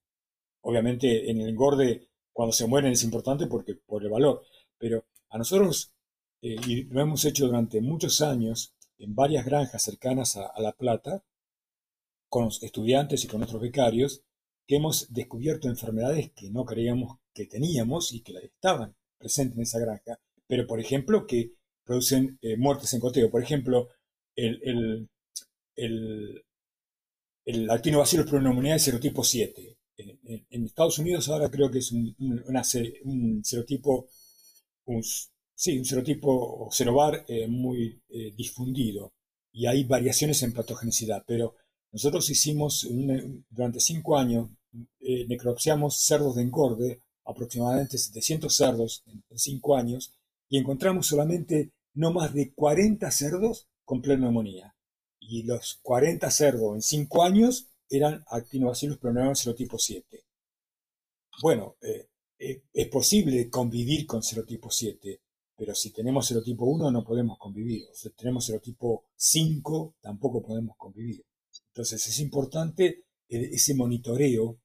Obviamente 0.61 1.29
en 1.29 1.39
el 1.39 1.49
engorde, 1.49 2.09
cuando 2.33 2.51
se 2.51 2.65
mueren 2.65 2.93
es 2.93 3.03
importante 3.03 3.45
porque, 3.45 3.75
por 3.75 4.01
el 4.01 4.09
valor, 4.09 4.41
pero 4.75 5.05
a 5.29 5.37
nosotros, 5.37 5.93
eh, 6.41 6.55
y 6.65 6.85
lo 6.85 6.99
hemos 6.99 7.23
hecho 7.25 7.45
durante 7.45 7.79
muchos 7.79 8.21
años 8.21 8.73
en 8.97 9.13
varias 9.13 9.45
granjas 9.45 9.83
cercanas 9.83 10.35
a, 10.35 10.51
La 10.57 10.71
Plata, 10.71 11.23
con 12.27 12.45
los 12.45 12.63
estudiantes 12.63 13.23
y 13.23 13.27
con 13.27 13.43
otros 13.43 13.61
becarios, 13.61 14.23
que 14.65 14.77
hemos 14.77 15.13
descubierto 15.13 15.67
enfermedades 15.67 16.31
que 16.31 16.49
no 16.49 16.65
creíamos 16.65 17.19
que 17.35 17.45
teníamos 17.45 18.13
y 18.13 18.21
que 18.21 18.33
estaban 18.35 18.95
presentes 19.19 19.57
en 19.57 19.61
esa 19.61 19.77
granja, 19.77 20.19
pero 20.47 20.65
por 20.65 20.79
ejemplo 20.79 21.27
que 21.27 21.51
producen 21.83 22.39
eh, 22.41 22.57
muertes 22.57 22.93
en 22.93 22.99
coteo. 22.99 23.29
Por 23.31 23.41
ejemplo, 23.41 23.89
el, 24.37 24.61
el, 24.63 25.09
el, 25.75 26.45
el 27.45 27.69
actinobacillus 27.69 28.29
pneumoniae 28.29 28.79
serotipo 28.79 29.23
7. 29.23 29.77
En, 29.97 30.63
Estados 30.63 30.99
Unidos 30.99 31.27
ahora 31.27 31.49
creo 31.49 31.71
que 31.71 31.79
es 31.79 31.91
un, 31.91 32.15
un 32.19 33.43
serotipo, 33.43 34.07
un, 34.85 35.03
sí, 35.55 35.79
un 35.79 35.85
serotipo 35.85 36.69
serobar 36.71 37.25
eh, 37.27 37.47
muy 37.47 38.01
eh, 38.09 38.31
difundido 38.37 39.13
y 39.51 39.65
hay 39.65 39.83
variaciones 39.85 40.43
en 40.43 40.53
patogenicidad, 40.53 41.23
pero 41.25 41.55
nosotros 41.91 42.29
hicimos 42.29 42.87
durante 43.49 43.79
cinco 43.79 44.17
años, 44.17 44.49
eh, 44.99 45.25
necropsiamos 45.27 45.97
cerdos 45.97 46.35
de 46.35 46.43
engorde, 46.43 47.01
aproximadamente 47.25 47.97
700 47.97 48.55
cerdos 48.55 49.03
en, 49.07 49.23
cinco 49.35 49.75
años, 49.75 50.13
y 50.47 50.59
encontramos 50.59 51.07
solamente 51.07 51.71
no 51.95 52.13
más 52.13 52.33
de 52.35 52.53
40 52.53 53.09
cerdos 53.09 53.67
con 53.87 54.01
pneumonía. 54.01 54.75
Y 55.17 55.43
los 55.43 55.79
40 55.81 56.29
cerdos 56.29 56.75
en 56.75 56.81
cinco 56.81 57.23
años 57.23 57.69
eran 57.89 58.21
actinobacillus 58.27 58.97
pneumoniae 58.97 59.33
serotipo 59.33 59.79
7. 59.79 60.25
Bueno, 61.41 61.77
eh, 61.81 62.09
eh, 62.37 62.63
es 62.73 62.87
posible 62.89 63.49
convivir 63.49 64.05
con 64.05 64.21
serotipo 64.21 64.69
7, 64.69 65.21
pero 65.55 65.73
si 65.73 65.91
tenemos 65.91 66.27
serotipo 66.27 66.65
1 66.65 66.91
no 66.91 67.05
podemos 67.05 67.37
convivir. 67.37 67.87
si 67.93 68.09
tenemos 68.09 68.45
serotipo 68.45 69.05
5 69.15 69.95
tampoco 70.01 70.43
podemos 70.43 70.75
convivir. 70.75 71.25
Entonces 71.69 72.05
es 72.07 72.19
importante 72.19 73.05
ese 73.29 73.73
monitoreo 73.73 74.59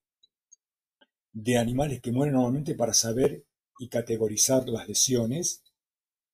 de 1.33 1.59
animales 1.59 2.01
que 2.01 2.11
mueren 2.11 2.35
normalmente 2.35 2.75
para 2.75 2.93
saber 2.93 3.47
y 3.79 3.89
categorizar 3.89 4.68
las 4.68 4.89
lesiones. 4.89 5.62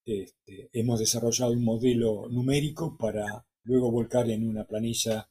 Este, 0.09 0.71
hemos 0.73 1.01
desarrollado 1.01 1.53
un 1.53 1.63
modelo 1.63 2.31
numérico 2.31 2.97
para 2.97 3.45
luego 3.65 3.91
volcar 3.91 4.31
en 4.31 4.49
una 4.49 4.65
planilla 4.65 5.29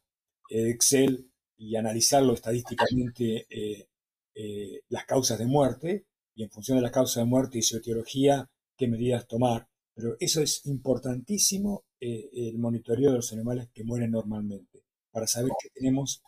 Excel 0.52 1.32
y 1.58 1.76
analizarlo 1.76 2.36
estadísticamente 2.36 3.48
eh, 3.50 3.88
eh, 4.36 4.82
las 4.90 5.06
causas 5.06 5.40
de 5.40 5.48
muerte 5.48 6.06
y 6.36 6.44
en 6.44 6.52
función 6.52 6.78
de 6.78 6.84
las 6.84 6.92
causas 6.92 7.24
de 7.24 7.26
muerte 7.26 7.58
y 7.58 7.64
su 7.64 7.78
etiología, 7.78 8.52
qué 8.78 8.88
medidas 8.88 9.26
tomar. 9.28 9.68
Pero 9.96 10.16
eso 10.20 10.42
es 10.42 10.64
importantísimo, 10.68 11.86
eh, 12.00 12.30
el 12.32 12.60
monitoreo 12.60 13.10
de 13.10 13.18
los 13.18 13.34
animales 13.34 13.70
que 13.74 13.84
mueren 13.84 14.12
normalmente 14.12 14.84
para 15.10 15.26
saber 15.26 15.54
que 15.60 15.70
tenemos 15.72 16.22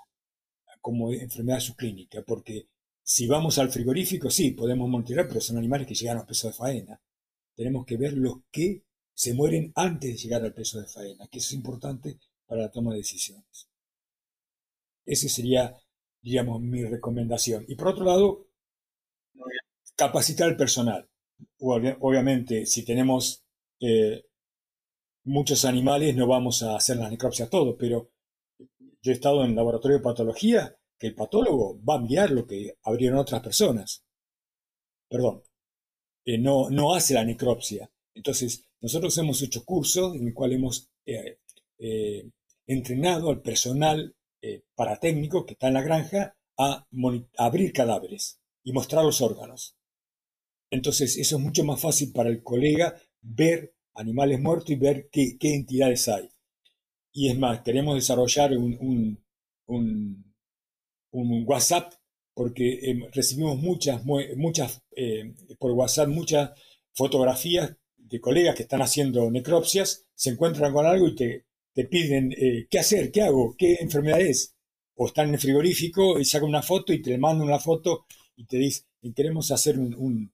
como 0.81 1.13
enfermedad 1.13 1.59
subclínica, 1.59 2.23
porque 2.23 2.67
si 3.03 3.27
vamos 3.27 3.59
al 3.59 3.69
frigorífico, 3.69 4.31
sí, 4.31 4.51
podemos 4.51 4.89
monitorear, 4.89 5.27
pero 5.27 5.39
son 5.39 5.57
animales 5.57 5.85
que 5.85 5.93
llegan 5.93 6.17
al 6.17 6.25
peso 6.25 6.47
de 6.47 6.53
faena. 6.55 6.99
Tenemos 7.59 7.85
que 7.85 7.97
ver 7.97 8.13
los 8.13 8.37
que 8.49 8.85
se 9.13 9.33
mueren 9.33 9.73
antes 9.75 10.11
de 10.11 10.17
llegar 10.17 10.41
al 10.41 10.53
peso 10.53 10.79
de 10.79 10.87
faena, 10.87 11.27
que 11.27 11.39
es 11.39 11.51
importante 11.51 12.17
para 12.45 12.61
la 12.61 12.71
toma 12.71 12.91
de 12.91 12.99
decisiones. 12.99 13.67
Esa 15.05 15.27
sería, 15.27 15.75
digamos, 16.21 16.61
mi 16.61 16.85
recomendación. 16.85 17.65
Y 17.67 17.75
por 17.75 17.89
otro 17.89 18.05
lado, 18.05 18.47
capacitar 19.97 20.47
al 20.47 20.55
personal. 20.55 21.09
Obviamente, 21.59 22.65
si 22.65 22.85
tenemos 22.85 23.43
eh, 23.81 24.23
muchos 25.25 25.65
animales, 25.65 26.15
no 26.15 26.27
vamos 26.27 26.63
a 26.63 26.77
hacer 26.77 26.95
la 26.95 27.09
necropsia 27.09 27.49
todo, 27.49 27.75
pero 27.75 28.09
yo 29.01 29.11
he 29.11 29.15
estado 29.15 29.43
en 29.43 29.49
el 29.49 29.57
laboratorio 29.57 29.97
de 29.97 30.03
patología, 30.03 30.77
que 30.97 31.07
el 31.07 31.15
patólogo 31.15 31.77
va 31.83 31.95
a 31.95 32.01
mirar 32.01 32.31
lo 32.31 32.47
que 32.47 32.77
abrieron 32.83 33.19
otras 33.19 33.43
personas. 33.43 34.05
Perdón, 35.09 35.43
eh, 36.29 36.37
no, 36.37 36.69
no 36.69 36.93
hace 36.93 37.15
la 37.15 37.25
necropsia. 37.25 37.89
Entonces, 38.13 38.63
nosotros 38.81 39.17
hemos 39.17 39.41
hecho 39.41 39.65
cursos 39.65 40.15
en 40.15 40.27
el 40.27 40.33
cual 40.35 40.53
hemos 40.53 40.87
eh, 41.03 41.39
eh, 41.79 42.29
entrenado 42.67 43.31
al 43.31 43.41
personal 43.41 44.15
paratécnico 44.75 45.45
que 45.45 45.53
está 45.53 45.67
en 45.67 45.73
la 45.73 45.81
granja 45.81 46.37
a, 46.57 46.87
abrir 47.37 47.73
cadáveres 47.73 48.39
y 48.63 48.71
mostrar 48.71 49.03
los 49.03 49.21
órganos. 49.21 49.75
Entonces, 50.69 51.17
eso 51.17 51.37
es 51.37 51.41
mucho 51.41 51.63
más 51.63 51.81
fácil 51.81 52.13
para 52.13 52.29
el 52.29 52.43
colega 52.43 52.95
ver 53.21 53.73
animales 53.95 54.39
muertos 54.39 54.69
y 54.69 54.75
ver 54.75 55.09
qué 55.11 55.37
entidades 55.41 56.07
hay. 56.07 56.29
Y 57.11 57.29
es 57.29 57.37
más, 57.39 57.61
queremos 57.61 57.95
desarrollar 57.95 58.55
un, 58.55 59.17
WhatsApp 61.11 61.93
porque 62.39 62.79
em, 62.83 63.03
recibimos 63.11 63.57
muchas, 63.57 64.05
muchas 64.05 64.81
eh, 64.95 65.33
por 65.57 65.71
WhatsApp 65.71 66.07
muchas 66.07 66.51
fotografías 66.93 67.75
de 67.97 68.21
colegas 68.21 68.55
que 68.55 68.63
están 68.63 68.81
haciendo 68.81 69.29
necropsias, 69.29 70.05
se 70.15 70.29
encuentran 70.29 70.71
con 70.71 70.85
algo 70.85 71.09
y 71.09 71.15
te, 71.15 71.43
te 71.73 71.83
piden 71.83 72.31
eh, 72.31 72.65
qué 72.69 72.79
hacer, 72.79 73.11
qué 73.11 73.23
hago, 73.23 73.57
qué 73.57 73.79
enfermedad 73.81 74.21
es. 74.21 74.55
O 74.95 75.07
están 75.07 75.27
en 75.27 75.33
el 75.33 75.41
frigorífico 75.41 76.17
y 76.17 76.23
sacan 76.23 76.47
una 76.47 76.61
foto 76.61 76.93
y 76.93 77.01
te 77.01 77.17
mandan 77.17 77.45
una 77.45 77.59
foto 77.59 78.05
y 78.37 78.45
te 78.45 78.55
dicen, 78.55 78.85
queremos 79.13 79.51
hacer 79.51 79.77
un, 79.77 80.31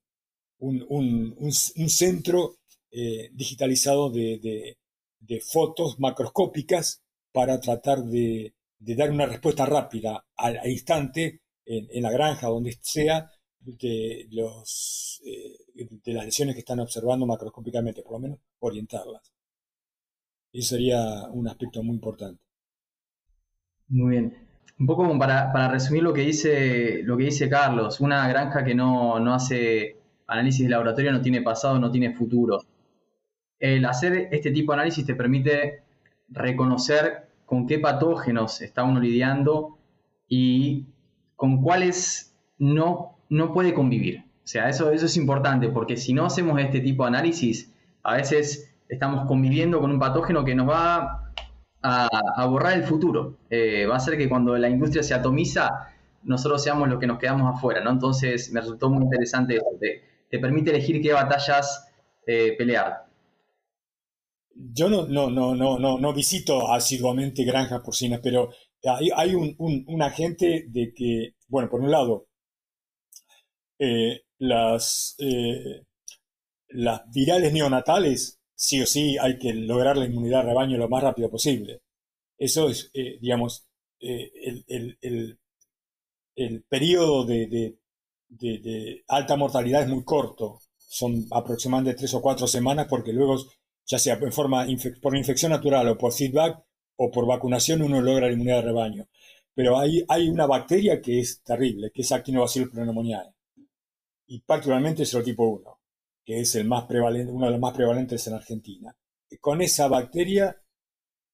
centro 1.87 2.59
eh, 2.91 3.31
digitalizado 3.33 4.11
de, 4.11 4.77
de 5.21 5.41
fotos 5.41 5.99
macroscópicas 5.99 7.01
para 7.31 7.59
tratar 7.59 8.03
de, 8.03 8.53
dar 8.77 9.09
una 9.09 9.25
respuesta 9.25 9.65
rápida 9.65 10.23
al, 10.35 10.59
instante 10.69 11.41
en, 11.65 12.03
la 12.03 12.11
granja, 12.11 12.47
donde 12.47 12.77
sea, 12.81 13.29
de, 13.59 14.27
los, 14.31 15.21
eh, 15.25 15.57
de 15.73 16.13
las 16.13 16.25
lesiones 16.25 16.55
que 16.55 16.59
están 16.59 16.79
observando 16.79 17.25
macroscópicamente, 17.25 18.03
por 18.03 18.13
lo 18.13 18.19
menos 18.19 18.39
orientarlas. 18.59 19.33
Eso 20.51 20.75
sería 20.75 21.27
un 21.31 21.47
aspecto 21.47 21.83
muy 21.83 21.95
importante. 21.95 22.41
Muy 23.87 24.11
bien. 24.11 24.37
Un 24.77 24.87
poco 24.87 25.03
como 25.07 25.17
para, 25.19 25.67
resumir 25.69 26.03
lo 26.03 26.13
que, 26.13 26.21
dice, 26.21 27.01
lo 27.03 27.17
que 27.17 27.25
dice 27.25 27.49
Carlos, 27.49 27.99
una 27.99 28.27
granja 28.27 28.63
que 28.63 28.75
no, 28.75 29.19
no 29.19 29.33
hace 29.33 29.97
análisis 30.27 30.63
de 30.63 30.69
laboratorio 30.69 31.11
no 31.11 31.21
tiene 31.21 31.41
pasado, 31.41 31.79
no 31.79 31.91
tiene 31.91 32.13
futuro 32.13 32.61
el 33.59 33.85
hacer 33.85 34.29
este 34.31 34.51
tipo 34.51 34.71
de 34.71 34.75
análisis 34.77 35.05
te 35.05 35.15
permite 35.15 35.83
reconocer 36.29 37.27
con 37.45 37.67
qué 37.67 37.79
patógenos 37.79 38.61
está 38.61 38.83
uno 38.83 38.99
lidiando 38.99 39.77
y 40.27 40.85
con 41.35 41.61
cuáles 41.61 42.35
no, 42.57 43.17
no 43.29 43.53
puede 43.53 43.73
convivir. 43.73 44.19
O 44.19 44.47
sea, 44.47 44.69
eso, 44.69 44.91
eso 44.91 45.05
es 45.05 45.17
importante 45.17 45.69
porque 45.69 45.97
si 45.97 46.13
no 46.13 46.25
hacemos 46.25 46.59
este 46.59 46.79
tipo 46.79 47.03
de 47.03 47.09
análisis, 47.09 47.73
a 48.03 48.15
veces 48.15 48.75
estamos 48.87 49.25
conviviendo 49.27 49.79
con 49.79 49.91
un 49.91 49.99
patógeno 49.99 50.45
que 50.45 50.55
nos 50.55 50.69
va 50.69 51.31
a, 51.81 52.45
borrar 52.47 52.73
el 52.73 52.83
futuro. 52.83 53.37
Eh, 53.49 53.85
va 53.85 53.95
a 53.95 53.99
ser 53.99 54.17
que 54.17 54.29
cuando 54.29 54.57
la 54.57 54.69
industria 54.69 55.03
se 55.03 55.13
atomiza, 55.13 55.89
nosotros 56.23 56.63
seamos 56.63 56.87
los 56.89 56.99
que 56.99 57.07
nos 57.07 57.19
quedamos 57.19 57.55
afuera, 57.55 57.83
¿no? 57.83 57.91
Entonces 57.91 58.51
me 58.51 58.61
resultó 58.61 58.89
muy 58.89 59.03
interesante 59.03 59.55
eso. 59.55 59.65
Te, 59.79 60.39
permite 60.39 60.71
elegir 60.71 61.01
qué 61.01 61.13
batallas 61.13 61.87
eh, 62.27 62.55
pelear 62.57 63.05
yo 64.55 64.89
no, 64.89 65.05
no, 65.05 65.29
no, 65.29 65.53
no, 65.55 65.77
no, 65.79 65.99
no 65.99 66.13
visito 66.13 66.71
asiduamente 66.71 67.43
granjas 67.43 67.81
porcinas, 67.81 68.21
pero 68.23 68.51
hay, 68.87 69.35
un, 69.35 70.01
agente 70.01 70.65
de 70.67 70.93
que, 70.93 71.35
bueno, 71.47 71.69
por 71.69 71.81
un 71.81 71.91
lado, 71.91 72.27
eh, 73.79 74.21
las, 74.39 75.15
eh, 75.19 75.83
las 76.69 77.01
virales 77.11 77.53
neonatales, 77.53 78.39
sí 78.55 78.81
o 78.81 78.85
sí 78.85 79.17
hay 79.17 79.37
que 79.37 79.53
lograr 79.53 79.97
la 79.97 80.05
inmunidad 80.05 80.43
de 80.43 80.49
rebaño 80.49 80.77
lo 80.77 80.89
más 80.89 81.03
rápido 81.03 81.29
posible. 81.29 81.81
Eso 82.37 82.69
es, 82.69 82.91
eh, 82.93 83.17
digamos, 83.21 83.67
el, 83.99 85.39
periodo 86.69 87.25
de, 87.25 87.77
alta 89.07 89.35
mortalidad 89.35 89.83
es 89.83 89.89
muy 89.89 90.03
corto. 90.03 90.59
Son 90.77 91.25
aproximadamente 91.31 91.97
tres 91.97 92.13
o 92.13 92.21
cuatro 92.21 92.47
semanas 92.47 92.87
porque 92.89 93.13
luego 93.13 93.37
ya 93.85 93.99
sea 93.99 94.19
en 94.19 94.77
por 95.01 95.15
infección 95.17 95.51
natural 95.51 95.87
o 95.89 95.97
por 95.97 96.13
feedback 96.13 96.65
o 96.97 97.11
por 97.11 97.27
vacunación, 97.27 97.81
uno 97.81 98.01
logra 98.01 98.27
la 98.27 98.33
inmunidad 98.33 98.57
de 98.57 98.67
rebaño. 98.67 99.07
Pero 99.53 99.79
hay, 99.79 100.03
hay 100.07 100.29
una 100.29 100.45
bacteria 100.45 101.01
que 101.01 101.19
es 101.19 101.41
terrible, 101.41 101.91
que 101.93 102.01
es 102.01 102.11
Actinobacillus 102.11 102.69
pneumoniae, 102.71 103.33
y 104.27 104.39
particularmente 104.41 105.03
el 105.03 105.07
serotipo 105.07 105.45
1, 105.47 105.79
que 106.25 106.41
es 106.41 106.55
el 106.55 106.65
más 106.65 106.85
prevalente, 106.85 107.31
uno 107.31 107.45
de 107.45 107.51
los 107.51 107.59
más 107.59 107.73
prevalentes 107.73 108.25
en 108.27 108.33
Argentina. 108.33 108.95
con 109.41 109.61
esa 109.61 109.87
bacteria, 109.87 110.55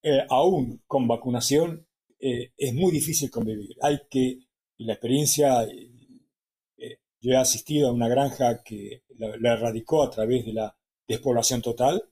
eh, 0.02 0.26
aún 0.30 0.82
con 0.88 1.08
vacunación, 1.08 1.88
eh, 2.20 2.52
es 2.58 2.74
muy 2.74 2.92
difícil 2.92 3.30
convivir. 3.30 3.76
Hay 3.82 4.00
que, 4.10 4.40
y 4.78 4.86
la 4.86 4.94
experiencia, 4.94 5.64
eh, 5.64 6.98
yo 7.20 7.32
he 7.32 7.38
asistido 7.38 7.90
a 7.90 7.94
una 7.94 8.08
granja 8.08 8.64
que 8.64 9.04
la 9.18 9.54
erradicó 9.54 10.04
a 10.04 10.10
través 10.10 10.46
de 10.46 10.54
la 10.54 10.76
despoblación 11.08 11.62
total, 11.62 12.11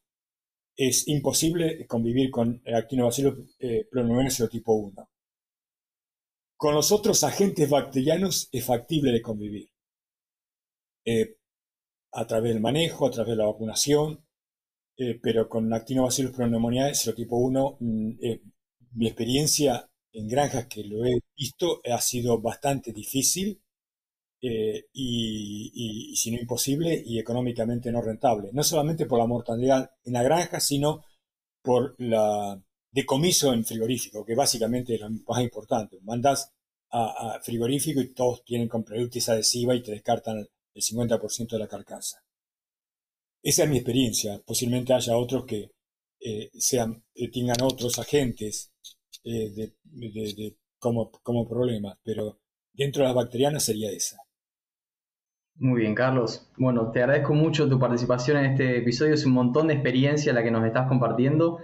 es 0.80 1.10
imposible 1.10 1.86
convivir 1.88 2.32
con 2.32 2.64
Actinobacillus 2.66 3.58
eh, 3.60 3.90
serotipo 4.30 4.72
1. 4.72 5.10
con 6.56 6.74
los 6.74 6.94
otros 6.94 7.22
agentes 7.26 7.70
bacterianos 7.70 8.48
es 8.54 8.66
factible 8.66 9.12
de 9.12 9.22
convivir. 9.22 9.70
Eh, 11.06 11.36
a 12.14 12.26
través 12.26 12.54
del 12.54 12.62
manejo, 12.62 13.08
a 13.08 13.12
través 13.12 13.32
de 13.32 13.36
la 13.36 13.48
vacunación, 13.48 14.26
eh, 14.98 15.20
pero 15.22 15.50
con 15.50 15.74
Actinobacillus 15.74 16.32
pneumoniae, 16.32 16.96
serotipo 16.96 17.36
1, 17.36 17.78
mm, 17.82 18.12
mi 18.94 19.08
experiencia 19.08 19.90
en 20.14 20.30
granjas 20.30 20.68
que 20.68 20.86
lo 20.86 21.06
he 21.06 21.20
visto 21.36 21.82
ha 21.92 22.00
sido 22.00 22.40
bastante 22.40 22.94
difícil 22.94 23.62
eh, 24.42 24.86
y, 24.94 26.16
si 26.16 26.32
no 26.32 26.40
imposible, 26.40 27.02
y 27.06 27.20
económicamente 27.20 27.92
no 27.92 28.02
rentable. 28.02 28.50
No 28.54 28.64
solamente 28.64 29.06
por 29.06 29.20
la 29.20 29.28
mortalidad 29.28 29.92
en 30.04 30.14
la 30.14 30.24
granja, 30.24 30.60
sino 30.60 31.04
por 31.62 31.96
la 32.00 32.62
decomiso 32.92 33.54
en 33.54 33.66
frigorífico, 33.66 34.26
que 34.26 34.36
básicamente 34.36 34.96
es 34.96 35.02
lo 35.02 35.10
más 35.10 35.42
importante. 35.44 36.00
Mandas 36.02 36.52
a, 36.92 37.40
frigorífico 37.44 38.02
y 38.02 38.14
todos 38.14 38.44
tienen 38.44 38.68
con 38.68 38.84
productos 38.84 39.30
adhesiva 39.30 39.76
y 39.76 39.84
te 39.84 39.92
descartan 39.92 40.38
el 40.74 40.82
50% 40.82 41.50
de 41.50 41.60
la 41.60 41.68
carcasa. 41.68 42.24
Esa 43.44 43.64
es 43.64 43.70
mi 43.70 43.78
experiencia. 43.78 44.42
Posiblemente 44.46 44.94
haya 44.94 45.18
otros 45.18 45.46
que 45.46 45.72
eh, 46.20 46.50
sean, 46.54 47.04
eh, 47.14 47.30
tengan 47.32 47.62
otros 47.62 48.00
agentes 48.00 48.72
como, 50.80 51.12
como 51.12 51.48
problema, 51.48 52.00
pero 52.04 52.40
dentro 52.74 53.04
de 53.04 53.08
las 53.10 53.16
bacterianas 53.16 53.64
sería 53.64 53.92
esa. 53.92 54.18
Muy 55.60 55.82
bien, 55.82 55.94
Carlos. 55.94 56.48
Bueno, 56.56 56.90
te 56.92 57.04
agradezco 57.04 57.34
mucho 57.34 57.68
tu 57.68 57.78
participación 57.78 58.38
en 58.38 58.46
este 58.52 58.78
episodio. 58.78 59.14
Es 59.14 59.26
un 59.26 59.34
montón 59.34 59.68
de 59.68 59.74
experiencia 59.74 60.32
la 60.32 60.42
que 60.42 60.52
nos 60.52 60.66
estás 60.66 60.88
compartiendo. 60.88 61.60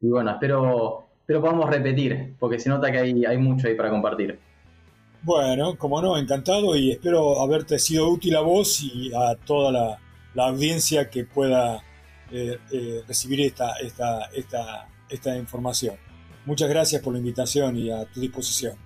Y 0.00 0.08
bueno, 0.08 0.32
espero, 0.32 1.06
espero 1.20 1.40
podamos 1.40 1.70
repetir, 1.70 2.34
porque 2.40 2.58
se 2.58 2.68
nota 2.68 2.90
que 2.90 2.98
hay, 2.98 3.24
hay 3.24 3.38
mucho 3.38 3.68
ahí 3.68 3.76
para 3.76 3.90
compartir. 3.90 4.40
Bueno, 5.22 5.76
como 5.78 6.02
no, 6.02 6.16
encantado 6.18 6.76
y 6.76 6.90
espero 6.90 7.40
haberte 7.40 7.78
sido 7.78 8.08
útil 8.08 8.34
a 8.34 8.40
vos 8.40 8.82
y 8.82 9.12
a 9.14 9.36
toda 9.36 9.72
la, 10.34 10.44
audiencia 10.44 11.08
que 11.08 11.24
pueda 11.24 11.82
eh, 12.32 12.58
eh, 12.72 13.02
recibir 13.06 13.40
esta, 13.42 13.76
esta, 13.76 14.26
esta, 14.34 14.88
esta 15.08 15.36
información. 15.36 15.94
Muchas 16.44 16.68
gracias 16.68 17.00
por 17.00 17.12
la 17.12 17.20
invitación 17.20 17.76
y 17.76 17.90
a 17.90 18.04
tu 18.06 18.20
disposición. 18.20 18.85